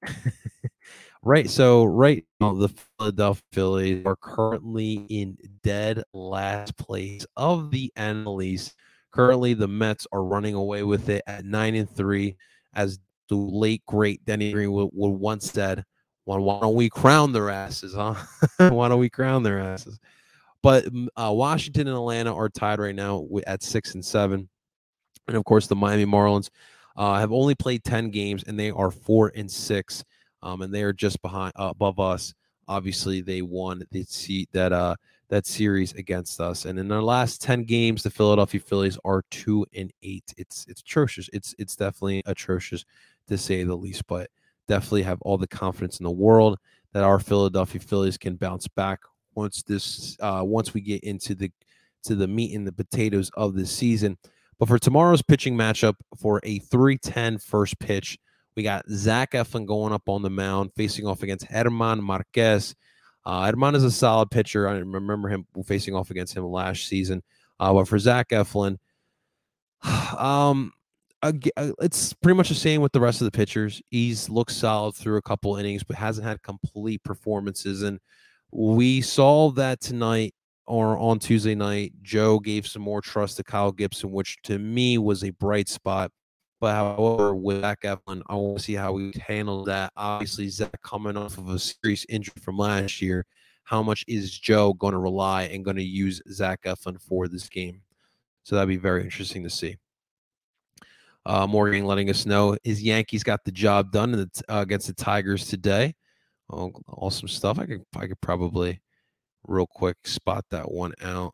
right. 1.23 1.49
So 1.49 1.83
right 1.83 2.25
now, 2.39 2.53
the 2.53 2.69
Philadelphia 2.97 3.43
Phillies 3.53 4.05
are 4.05 4.15
currently 4.15 5.05
in 5.09 5.37
dead 5.63 6.03
last 6.13 6.77
place 6.77 7.25
of 7.37 7.71
the 7.71 7.91
NL 7.97 8.43
East. 8.43 8.75
Currently, 9.11 9.53
the 9.53 9.67
Mets 9.67 10.07
are 10.11 10.23
running 10.23 10.55
away 10.55 10.83
with 10.83 11.09
it 11.09 11.23
at 11.27 11.45
nine 11.45 11.75
and 11.75 11.89
three, 11.89 12.37
as 12.73 12.99
the 13.29 13.35
late 13.35 13.83
great 13.85 14.23
Denny 14.25 14.51
Green 14.51 14.71
would, 14.71 14.89
would 14.93 15.09
once 15.09 15.51
said. 15.51 15.83
Why 16.25 16.59
don't 16.61 16.75
we 16.75 16.89
crown 16.89 17.33
their 17.33 17.49
asses, 17.49 17.93
huh? 17.93 18.15
Why 18.69 18.87
don't 18.87 18.99
we 18.99 19.09
crown 19.09 19.43
their 19.43 19.59
asses? 19.59 19.99
But 20.63 20.85
uh, 21.15 21.31
Washington 21.33 21.87
and 21.87 21.97
Atlanta 21.97 22.35
are 22.35 22.49
tied 22.49 22.79
right 22.79 22.95
now 22.95 23.27
at 23.47 23.63
six 23.63 23.95
and 23.95 24.05
seven, 24.05 24.47
and 25.27 25.37
of 25.37 25.43
course 25.43 25.67
the 25.67 25.75
Miami 25.75 26.05
Marlins 26.05 26.49
uh, 26.95 27.19
have 27.19 27.31
only 27.31 27.55
played 27.55 27.83
10 27.83 28.09
games 28.09 28.43
and 28.43 28.59
they 28.59 28.71
are 28.71 28.91
four 28.91 29.31
and 29.35 29.49
six. 29.49 30.03
Um, 30.43 30.61
and 30.61 30.73
they 30.73 30.83
are 30.83 30.93
just 30.93 31.21
behind 31.21 31.53
uh, 31.55 31.69
above 31.69 31.99
us. 31.99 32.33
Obviously, 32.67 33.21
they 33.21 33.41
won 33.41 33.83
the 33.91 34.03
seat 34.03 34.49
that 34.53 34.73
uh 34.73 34.95
that 35.29 35.45
series 35.45 35.93
against 35.93 36.41
us. 36.41 36.65
And 36.65 36.77
in 36.77 36.87
their 36.87 37.01
last 37.01 37.41
10 37.41 37.63
games, 37.63 38.03
the 38.03 38.09
Philadelphia 38.09 38.59
Phillies 38.59 38.97
are 39.05 39.23
two 39.29 39.65
and 39.73 39.91
eight. 40.03 40.33
It's 40.37 40.65
it's 40.67 40.81
atrocious. 40.81 41.29
It's 41.31 41.53
it's 41.59 41.75
definitely 41.75 42.23
atrocious 42.25 42.85
to 43.27 43.37
say 43.37 43.63
the 43.63 43.75
least, 43.75 44.07
but 44.07 44.29
definitely 44.67 45.03
have 45.03 45.21
all 45.21 45.37
the 45.37 45.47
confidence 45.47 45.99
in 45.99 46.05
the 46.05 46.11
world 46.11 46.57
that 46.93 47.03
our 47.03 47.19
Philadelphia 47.19 47.81
Phillies 47.81 48.17
can 48.17 48.35
bounce 48.35 48.67
back 48.67 48.99
once 49.41 49.63
this 49.63 50.15
uh 50.19 50.41
once 50.43 50.73
we 50.73 50.81
get 50.81 51.03
into 51.03 51.33
the 51.33 51.51
to 52.03 52.15
the 52.15 52.27
meat 52.27 52.55
and 52.55 52.65
the 52.65 52.71
potatoes 52.71 53.29
of 53.35 53.55
this 53.55 53.71
season. 53.71 54.17
But 54.59 54.67
for 54.67 54.77
tomorrow's 54.77 55.21
pitching 55.21 55.55
matchup 55.55 55.95
for 56.17 56.39
a 56.43 56.59
310 56.59 57.39
first 57.39 57.79
pitch, 57.79 58.19
we 58.55 58.63
got 58.63 58.87
Zach 58.89 59.31
Eflin 59.31 59.65
going 59.65 59.93
up 59.93 60.07
on 60.07 60.21
the 60.21 60.29
mound, 60.29 60.71
facing 60.75 61.07
off 61.07 61.23
against 61.23 61.49
German 61.49 62.03
Marquez. 62.03 62.75
Uh, 63.25 63.51
German 63.51 63.75
is 63.75 63.83
a 63.83 63.91
solid 63.91 64.29
pitcher. 64.29 64.67
I 64.67 64.73
remember 64.73 65.29
him 65.29 65.45
facing 65.65 65.95
off 65.95 66.11
against 66.11 66.35
him 66.35 66.45
last 66.45 66.87
season. 66.87 67.23
Uh, 67.59 67.73
but 67.73 67.87
for 67.87 67.97
Zach 67.97 68.29
Eflin, 68.29 68.77
um, 70.17 70.73
uh, 71.23 71.31
it's 71.81 72.13
pretty 72.13 72.35
much 72.35 72.49
the 72.49 72.55
same 72.55 72.81
with 72.81 72.91
the 72.91 72.99
rest 72.99 73.21
of 73.21 73.25
the 73.25 73.31
pitchers. 73.31 73.81
He's 73.89 74.29
looked 74.29 74.51
solid 74.51 74.95
through 74.95 75.17
a 75.17 75.21
couple 75.21 75.55
innings, 75.57 75.83
but 75.83 75.95
hasn't 75.95 76.27
had 76.27 76.41
complete 76.41 77.03
performances. 77.03 77.83
And 77.83 77.99
we 78.51 79.01
saw 79.01 79.51
that 79.51 79.81
tonight 79.81 80.33
or 80.67 80.97
on 80.97 81.19
Tuesday 81.19 81.55
night, 81.55 81.93
Joe 82.01 82.39
gave 82.39 82.67
some 82.67 82.81
more 82.81 83.01
trust 83.01 83.37
to 83.37 83.43
Kyle 83.43 83.71
Gibson, 83.71 84.11
which 84.11 84.37
to 84.43 84.59
me 84.59 84.97
was 84.97 85.23
a 85.23 85.31
bright 85.31 85.67
spot. 85.67 86.11
But 86.59 86.75
however, 86.75 87.35
with 87.35 87.61
Zach 87.61 87.81
Eflin, 87.81 88.21
I 88.29 88.35
want 88.35 88.59
to 88.59 88.63
see 88.63 88.75
how 88.75 88.93
we 88.93 89.11
handle 89.27 89.65
that. 89.65 89.91
Obviously, 89.97 90.47
Zach 90.47 90.79
coming 90.83 91.17
off 91.17 91.37
of 91.37 91.49
a 91.49 91.57
serious 91.57 92.05
injury 92.07 92.35
from 92.39 92.57
last 92.57 93.01
year. 93.01 93.25
How 93.63 93.81
much 93.81 94.05
is 94.07 94.37
Joe 94.37 94.73
going 94.73 94.93
to 94.93 94.99
rely 94.99 95.43
and 95.43 95.65
going 95.65 95.77
to 95.77 95.83
use 95.83 96.21
Zach 96.31 96.61
Eflin 96.63 97.01
for 97.01 97.27
this 97.27 97.49
game? 97.49 97.81
So 98.43 98.55
that'd 98.55 98.69
be 98.69 98.77
very 98.77 99.03
interesting 99.03 99.43
to 99.43 99.49
see. 99.49 99.77
Uh, 101.25 101.47
Morgan 101.47 101.85
letting 101.85 102.09
us 102.09 102.25
know 102.25 102.57
his 102.63 102.81
Yankees 102.81 103.23
got 103.23 103.43
the 103.43 103.51
job 103.51 103.91
done 103.91 104.11
the, 104.11 104.29
uh, 104.47 104.61
against 104.61 104.87
the 104.87 104.93
Tigers 104.93 105.47
today. 105.47 105.95
Oh, 106.51 106.71
awesome 106.89 107.27
stuff. 107.27 107.59
I 107.59 107.65
could 107.65 107.85
I 107.95 108.07
could 108.07 108.21
probably 108.21 108.81
real 109.47 109.67
quick 109.67 109.97
spot 110.05 110.45
that 110.51 110.69
one 110.71 110.93
out. 111.01 111.33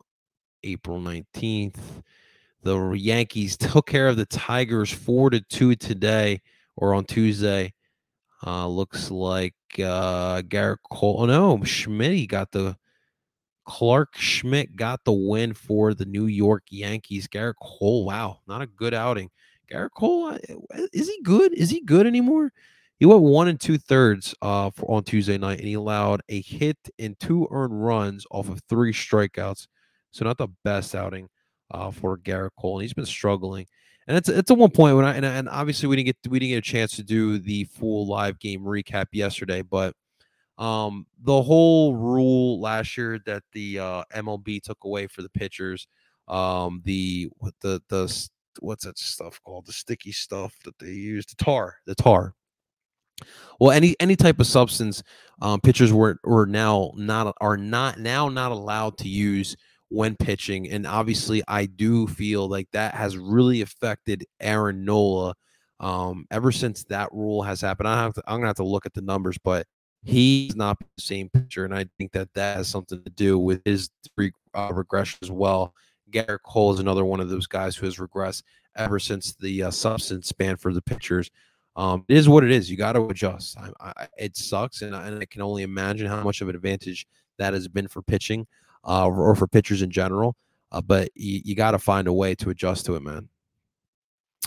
April 0.64 1.00
19th. 1.00 2.02
The 2.62 2.90
Yankees 2.92 3.56
took 3.56 3.86
care 3.86 4.08
of 4.08 4.16
the 4.16 4.26
Tigers 4.26 4.92
4 4.92 5.30
to 5.30 5.40
2 5.40 5.76
today 5.76 6.40
or 6.76 6.94
on 6.94 7.04
Tuesday. 7.04 7.72
Uh, 8.46 8.68
looks 8.68 9.10
like 9.10 9.54
uh, 9.78 10.42
Gerrit 10.42 10.78
Cole. 10.90 11.16
Oh 11.20 11.26
no, 11.26 11.62
Schmidt 11.64 12.28
got 12.28 12.52
the 12.52 12.76
Clarke 13.66 14.16
Schmidt 14.16 14.76
got 14.76 15.04
the 15.04 15.12
win 15.12 15.52
for 15.54 15.92
the 15.92 16.06
New 16.06 16.26
York 16.26 16.62
Yankees. 16.70 17.28
Gerrit 17.28 17.54
Cole, 17.60 18.04
wow, 18.04 18.40
not 18.46 18.62
a 18.62 18.66
good 18.66 18.94
outing. 18.94 19.30
Gerrit 19.70 19.90
Cole, 19.96 20.38
is 20.92 21.08
he 21.08 21.20
good? 21.22 21.52
Is 21.52 21.70
he 21.70 21.80
good 21.80 22.06
anymore? 22.06 22.52
He 22.98 23.06
went 23.06 23.22
one 23.22 23.48
and 23.48 23.60
two 23.60 23.78
thirds 23.78 24.34
uh, 24.42 24.70
for, 24.70 24.90
on 24.90 25.04
Tuesday 25.04 25.38
night, 25.38 25.58
and 25.58 25.68
he 25.68 25.74
allowed 25.74 26.22
a 26.28 26.40
hit 26.40 26.78
and 26.98 27.18
two 27.20 27.46
earned 27.50 27.84
runs 27.84 28.26
off 28.30 28.48
of 28.48 28.60
three 28.68 28.92
strikeouts. 28.92 29.68
So 30.10 30.24
not 30.24 30.38
the 30.38 30.48
best 30.64 30.94
outing 30.94 31.28
uh, 31.70 31.90
for 31.92 32.18
Gerrit 32.18 32.50
Cole, 32.58 32.78
and 32.78 32.82
he's 32.82 32.94
been 32.94 33.06
struggling. 33.06 33.66
And 34.08 34.16
it's 34.16 34.28
it's 34.28 34.50
at 34.50 34.56
one 34.56 34.70
point 34.70 34.96
when 34.96 35.04
I 35.04 35.14
and, 35.14 35.24
and 35.24 35.48
obviously 35.48 35.86
we 35.88 35.96
didn't 35.96 36.06
get 36.06 36.30
we 36.30 36.38
didn't 36.38 36.52
get 36.52 36.58
a 36.58 36.62
chance 36.62 36.96
to 36.96 37.02
do 37.04 37.38
the 37.38 37.64
full 37.64 38.06
live 38.08 38.38
game 38.40 38.62
recap 38.62 39.06
yesterday, 39.12 39.62
but 39.62 39.94
um, 40.56 41.06
the 41.22 41.42
whole 41.42 41.94
rule 41.94 42.60
last 42.60 42.96
year 42.96 43.20
that 43.26 43.44
the 43.52 43.78
uh, 43.78 44.02
MLB 44.14 44.62
took 44.62 44.78
away 44.84 45.06
for 45.06 45.22
the 45.22 45.28
pitchers, 45.28 45.86
um, 46.26 46.82
the 46.84 47.30
the 47.60 47.80
the 47.88 48.28
what's 48.60 48.86
that 48.86 48.98
stuff 48.98 49.40
called? 49.44 49.66
The 49.66 49.72
sticky 49.72 50.12
stuff 50.12 50.56
that 50.64 50.78
they 50.80 50.88
use, 50.88 51.26
the 51.26 51.36
tar, 51.36 51.76
the 51.86 51.94
tar 51.94 52.34
well 53.60 53.70
any 53.70 53.96
any 54.00 54.16
type 54.16 54.40
of 54.40 54.46
substance 54.46 55.02
um, 55.40 55.60
pitchers 55.60 55.92
were 55.92 56.18
were 56.24 56.46
now 56.46 56.92
not 56.96 57.34
are 57.40 57.56
not 57.56 57.98
now 57.98 58.28
not 58.28 58.52
allowed 58.52 58.96
to 58.98 59.08
use 59.08 59.56
when 59.88 60.16
pitching 60.16 60.70
and 60.70 60.86
obviously 60.86 61.42
i 61.48 61.66
do 61.66 62.06
feel 62.06 62.48
like 62.48 62.68
that 62.72 62.94
has 62.94 63.16
really 63.16 63.60
affected 63.62 64.24
aaron 64.40 64.84
nola 64.84 65.34
um, 65.80 66.26
ever 66.30 66.50
since 66.50 66.84
that 66.84 67.12
rule 67.12 67.42
has 67.42 67.60
happened 67.60 67.88
i 67.88 68.02
have 68.02 68.14
to, 68.14 68.22
i'm 68.26 68.38
gonna 68.38 68.48
have 68.48 68.56
to 68.56 68.64
look 68.64 68.86
at 68.86 68.94
the 68.94 69.02
numbers 69.02 69.38
but 69.42 69.66
he's 70.04 70.54
not 70.54 70.78
the 70.78 71.02
same 71.02 71.28
pitcher 71.30 71.64
and 71.64 71.74
i 71.74 71.84
think 71.96 72.12
that 72.12 72.32
that 72.34 72.56
has 72.56 72.68
something 72.68 73.02
to 73.02 73.10
do 73.10 73.38
with 73.38 73.60
his 73.64 73.90
re, 74.16 74.32
uh, 74.54 74.70
regression 74.72 75.18
as 75.22 75.30
well 75.30 75.72
gerrit 76.10 76.42
cole 76.44 76.72
is 76.72 76.80
another 76.80 77.04
one 77.04 77.20
of 77.20 77.28
those 77.28 77.46
guys 77.46 77.76
who 77.76 77.86
has 77.86 77.96
regressed 77.96 78.42
ever 78.78 78.98
since 78.98 79.34
the 79.34 79.64
uh, 79.64 79.70
substance 79.70 80.32
ban 80.32 80.56
for 80.56 80.72
the 80.72 80.80
pitchers. 80.80 81.30
Um, 81.78 82.04
it 82.08 82.16
is 82.16 82.28
what 82.28 82.42
it 82.42 82.50
is. 82.50 82.68
You 82.68 82.76
got 82.76 82.94
to 82.94 83.06
adjust. 83.06 83.56
I, 83.56 83.70
I, 83.80 84.08
it 84.18 84.36
sucks, 84.36 84.82
and, 84.82 84.96
and 84.96 85.22
I 85.22 85.24
can 85.26 85.42
only 85.42 85.62
imagine 85.62 86.08
how 86.08 86.22
much 86.24 86.40
of 86.40 86.48
an 86.48 86.56
advantage 86.56 87.06
that 87.38 87.54
has 87.54 87.68
been 87.68 87.86
for 87.86 88.02
pitching 88.02 88.48
uh, 88.84 89.06
or 89.06 89.36
for 89.36 89.46
pitchers 89.46 89.80
in 89.80 89.90
general. 89.90 90.34
Uh, 90.72 90.82
but 90.82 91.08
you, 91.14 91.40
you 91.44 91.54
got 91.54 91.70
to 91.70 91.78
find 91.78 92.08
a 92.08 92.12
way 92.12 92.34
to 92.34 92.50
adjust 92.50 92.84
to 92.86 92.96
it, 92.96 93.02
man. 93.02 93.28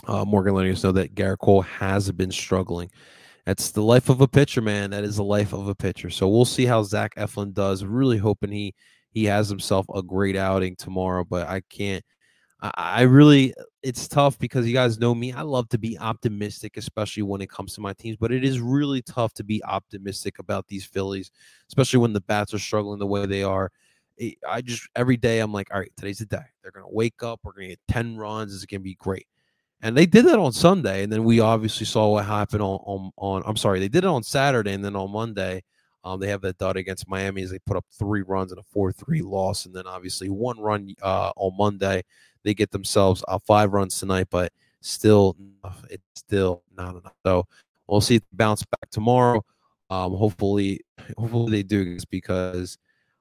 Uh, 0.06 0.26
Morgan 0.26 0.54
letting 0.54 0.72
us 0.72 0.84
know 0.84 0.92
that 0.92 1.14
Gerrit 1.14 1.38
Cole 1.38 1.62
has 1.62 2.12
been 2.12 2.30
struggling. 2.30 2.90
That's 3.46 3.70
the 3.70 3.82
life 3.82 4.10
of 4.10 4.20
a 4.20 4.28
pitcher, 4.28 4.60
man. 4.60 4.90
That 4.90 5.04
is 5.04 5.16
the 5.16 5.24
life 5.24 5.54
of 5.54 5.68
a 5.68 5.74
pitcher. 5.74 6.10
So 6.10 6.28
we'll 6.28 6.44
see 6.44 6.66
how 6.66 6.82
Zach 6.82 7.14
Eflin 7.16 7.54
does. 7.54 7.82
Really 7.82 8.18
hoping 8.18 8.52
he 8.52 8.74
he 9.10 9.24
has 9.24 9.48
himself 9.48 9.86
a 9.94 10.02
great 10.02 10.36
outing 10.36 10.76
tomorrow. 10.76 11.24
But 11.24 11.48
I 11.48 11.62
can't. 11.70 12.04
I, 12.62 13.02
really, 13.02 13.54
it's 13.82 14.06
tough 14.06 14.38
because 14.38 14.68
you 14.68 14.72
guys 14.72 15.00
know 15.00 15.14
me. 15.16 15.32
I 15.32 15.42
love 15.42 15.68
to 15.70 15.78
be 15.78 15.98
optimistic, 15.98 16.76
especially 16.76 17.24
when 17.24 17.40
it 17.40 17.50
comes 17.50 17.74
to 17.74 17.80
my 17.80 17.92
teams. 17.92 18.16
But 18.16 18.30
it 18.30 18.44
is 18.44 18.60
really 18.60 19.02
tough 19.02 19.34
to 19.34 19.44
be 19.44 19.62
optimistic 19.64 20.38
about 20.38 20.68
these 20.68 20.84
Phillies, 20.84 21.32
especially 21.68 21.98
when 21.98 22.12
the 22.12 22.20
bats 22.20 22.54
are 22.54 22.60
struggling 22.60 23.00
the 23.00 23.06
way 23.06 23.26
they 23.26 23.42
are. 23.42 23.72
I 24.48 24.60
just 24.60 24.88
every 24.94 25.16
day 25.16 25.40
I'm 25.40 25.52
like, 25.52 25.72
all 25.72 25.80
right, 25.80 25.90
today's 25.96 26.18
the 26.18 26.26
day. 26.26 26.44
They're 26.62 26.70
gonna 26.70 26.86
wake 26.88 27.22
up. 27.24 27.40
We're 27.42 27.52
gonna 27.52 27.68
get 27.68 27.80
ten 27.88 28.16
runs. 28.16 28.54
It's 28.54 28.64
gonna 28.64 28.80
be 28.80 28.94
great. 28.94 29.26
And 29.80 29.96
they 29.96 30.06
did 30.06 30.26
that 30.26 30.38
on 30.38 30.52
Sunday, 30.52 31.02
and 31.02 31.12
then 31.12 31.24
we 31.24 31.40
obviously 31.40 31.86
saw 31.86 32.10
what 32.10 32.26
happened 32.26 32.62
on 32.62 32.78
on, 32.84 33.10
on 33.16 33.42
I'm 33.44 33.56
sorry, 33.56 33.80
they 33.80 33.88
did 33.88 34.04
it 34.04 34.08
on 34.08 34.22
Saturday, 34.22 34.72
and 34.74 34.84
then 34.84 34.94
on 34.94 35.10
Monday, 35.10 35.64
um, 36.04 36.20
they 36.20 36.28
have 36.28 36.40
that 36.42 36.58
dud 36.58 36.76
against 36.76 37.08
Miami 37.08 37.42
as 37.42 37.50
they 37.50 37.58
put 37.60 37.76
up 37.76 37.84
three 37.96 38.22
runs 38.22 38.50
and 38.50 38.60
a 38.60 38.64
four 38.64 38.92
three 38.92 39.22
loss, 39.22 39.66
and 39.66 39.74
then 39.74 39.86
obviously 39.86 40.28
one 40.28 40.58
run 40.58 40.94
uh, 41.02 41.30
on 41.36 41.56
Monday. 41.56 42.02
They 42.44 42.54
get 42.54 42.72
themselves 42.72 43.22
uh, 43.28 43.38
five 43.38 43.72
runs 43.72 43.98
tonight, 43.98 44.26
but 44.30 44.52
still, 44.80 45.36
it's 45.88 46.02
still 46.16 46.64
not 46.76 46.96
enough. 46.96 47.14
So 47.24 47.46
we'll 47.86 48.00
see 48.00 48.16
if 48.16 48.22
bounce 48.32 48.64
back 48.64 48.90
tomorrow. 48.90 49.44
Um, 49.90 50.14
hopefully, 50.14 50.80
hopefully 51.16 51.52
they 51.52 51.62
do 51.62 51.94
this 51.94 52.04
because 52.04 52.78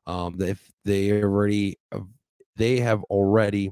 um, 0.07 0.37
if 0.41 0.71
they 0.83 1.21
already 1.21 1.77
they 2.55 2.79
have 2.79 3.03
already 3.05 3.71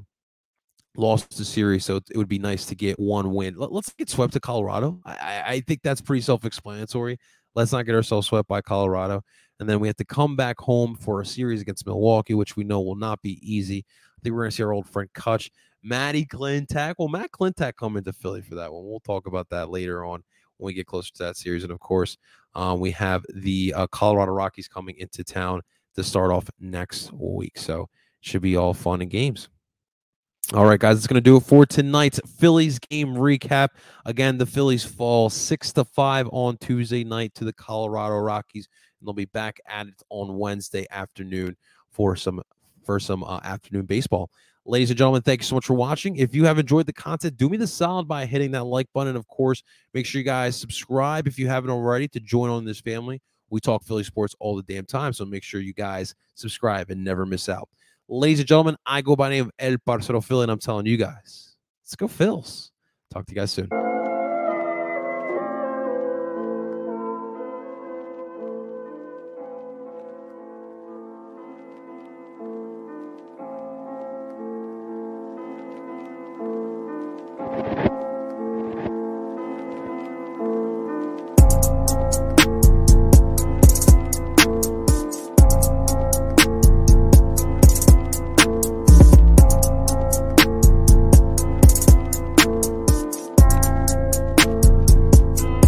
lost 0.95 1.37
the 1.37 1.45
series, 1.45 1.85
so 1.85 1.97
it 1.97 2.17
would 2.17 2.27
be 2.27 2.39
nice 2.39 2.65
to 2.67 2.75
get 2.75 2.99
one 2.99 3.33
win. 3.33 3.55
Let, 3.55 3.71
us 3.71 3.93
get 3.97 4.09
swept 4.09 4.33
to 4.33 4.39
Colorado. 4.39 4.99
I, 5.05 5.43
I 5.45 5.59
think 5.61 5.81
that's 5.81 6.01
pretty 6.01 6.21
self-explanatory. 6.21 7.17
Let's 7.55 7.71
not 7.71 7.85
get 7.85 7.95
ourselves 7.95 8.27
swept 8.27 8.47
by 8.47 8.61
Colorado, 8.61 9.23
and 9.59 9.67
then 9.67 9.79
we 9.79 9.87
have 9.87 9.97
to 9.97 10.05
come 10.05 10.35
back 10.35 10.59
home 10.59 10.95
for 10.95 11.21
a 11.21 11.25
series 11.25 11.61
against 11.61 11.85
Milwaukee, 11.85 12.33
which 12.33 12.55
we 12.55 12.63
know 12.63 12.81
will 12.81 12.95
not 12.95 13.21
be 13.21 13.39
easy. 13.41 13.85
I 14.17 14.19
think 14.21 14.33
we're 14.33 14.41
going 14.41 14.51
to 14.51 14.55
see 14.55 14.63
our 14.63 14.73
old 14.73 14.87
friend 14.87 15.09
Kutch, 15.13 15.49
Matty 15.83 16.25
Klentak. 16.25 16.95
Well, 16.97 17.07
Matt 17.07 17.31
Klentak 17.31 17.75
coming 17.75 18.03
to 18.03 18.13
Philly 18.13 18.41
for 18.41 18.55
that 18.55 18.71
one. 18.71 18.85
We'll 18.85 18.99
talk 18.99 19.27
about 19.27 19.49
that 19.49 19.69
later 19.69 20.05
on 20.05 20.23
when 20.57 20.67
we 20.67 20.73
get 20.73 20.87
closer 20.87 21.11
to 21.13 21.23
that 21.23 21.37
series, 21.37 21.63
and 21.63 21.71
of 21.71 21.79
course, 21.79 22.17
um, 22.55 22.79
we 22.79 22.91
have 22.91 23.25
the 23.33 23.73
uh, 23.75 23.87
Colorado 23.87 24.31
Rockies 24.31 24.67
coming 24.67 24.95
into 24.97 25.23
town 25.23 25.61
to 25.95 26.03
start 26.03 26.31
off 26.31 26.49
next 26.59 27.11
week. 27.13 27.57
So 27.57 27.89
should 28.21 28.41
be 28.41 28.57
all 28.57 28.73
fun 28.73 29.01
and 29.01 29.09
games. 29.09 29.49
All 30.51 30.65
right, 30.65 30.79
guys, 30.79 30.97
it's 30.97 31.05
going 31.05 31.13
to 31.13 31.21
do 31.21 31.37
it 31.37 31.43
for 31.43 31.63
tonight's 31.63 32.19
Phillies 32.39 32.79
game 32.79 33.13
recap. 33.13 33.67
Again, 34.05 34.39
the 34.39 34.47
Phillies 34.47 34.83
fall 34.83 35.29
six 35.29 35.71
to 35.73 35.85
five 35.85 36.27
on 36.31 36.57
Tuesday 36.57 37.03
night 37.03 37.35
to 37.35 37.45
the 37.45 37.53
Colorado 37.53 38.15
Rockies, 38.15 38.67
and 38.99 39.07
they'll 39.07 39.13
be 39.13 39.25
back 39.25 39.59
at 39.67 39.85
it 39.85 40.01
on 40.09 40.39
Wednesday 40.39 40.87
afternoon 40.89 41.55
for 41.91 42.15
some 42.15 42.41
for 42.83 42.99
some 42.99 43.23
uh, 43.23 43.39
afternoon 43.43 43.85
baseball. 43.85 44.31
Ladies 44.65 44.89
and 44.89 44.97
gentlemen, 44.97 45.21
thank 45.21 45.41
you 45.41 45.45
so 45.45 45.53
much 45.53 45.67
for 45.67 45.75
watching. 45.75 46.15
If 46.15 46.33
you 46.33 46.45
have 46.45 46.57
enjoyed 46.57 46.87
the 46.87 46.93
content, 46.93 47.37
do 47.37 47.47
me 47.47 47.57
the 47.57 47.67
solid 47.67 48.07
by 48.07 48.25
hitting 48.25 48.49
that 48.51 48.63
like 48.63 48.87
button. 48.91 49.15
Of 49.15 49.27
course, 49.27 49.61
make 49.93 50.07
sure 50.07 50.17
you 50.17 50.25
guys 50.25 50.55
subscribe 50.55 51.27
if 51.27 51.37
you 51.37 51.47
haven't 51.47 51.69
already 51.69 52.07
to 52.07 52.19
join 52.19 52.49
on 52.49 52.65
this 52.65 52.81
family. 52.81 53.21
We 53.51 53.59
talk 53.59 53.83
Philly 53.83 54.03
sports 54.03 54.35
all 54.39 54.55
the 54.55 54.63
damn 54.63 54.85
time. 54.85 55.13
So 55.13 55.25
make 55.25 55.43
sure 55.43 55.61
you 55.61 55.73
guys 55.73 56.15
subscribe 56.33 56.89
and 56.89 57.03
never 57.03 57.27
miss 57.27 57.49
out. 57.49 57.69
Ladies 58.11 58.39
and 58.39 58.47
gentlemen, 58.47 58.75
I 58.87 59.03
go 59.03 59.15
by 59.15 59.29
name 59.29 59.45
of 59.45 59.51
El 59.59 59.77
Parcero 59.85 60.19
Philly, 60.19 60.41
and 60.41 60.51
I'm 60.51 60.57
telling 60.57 60.87
you 60.87 60.97
guys, 60.97 61.55
let's 61.83 61.95
go 61.95 62.07
Phils. 62.07 62.71
Talk 63.13 63.27
to 63.27 63.31
you 63.31 63.35
guys 63.35 63.51
soon. 63.51 63.69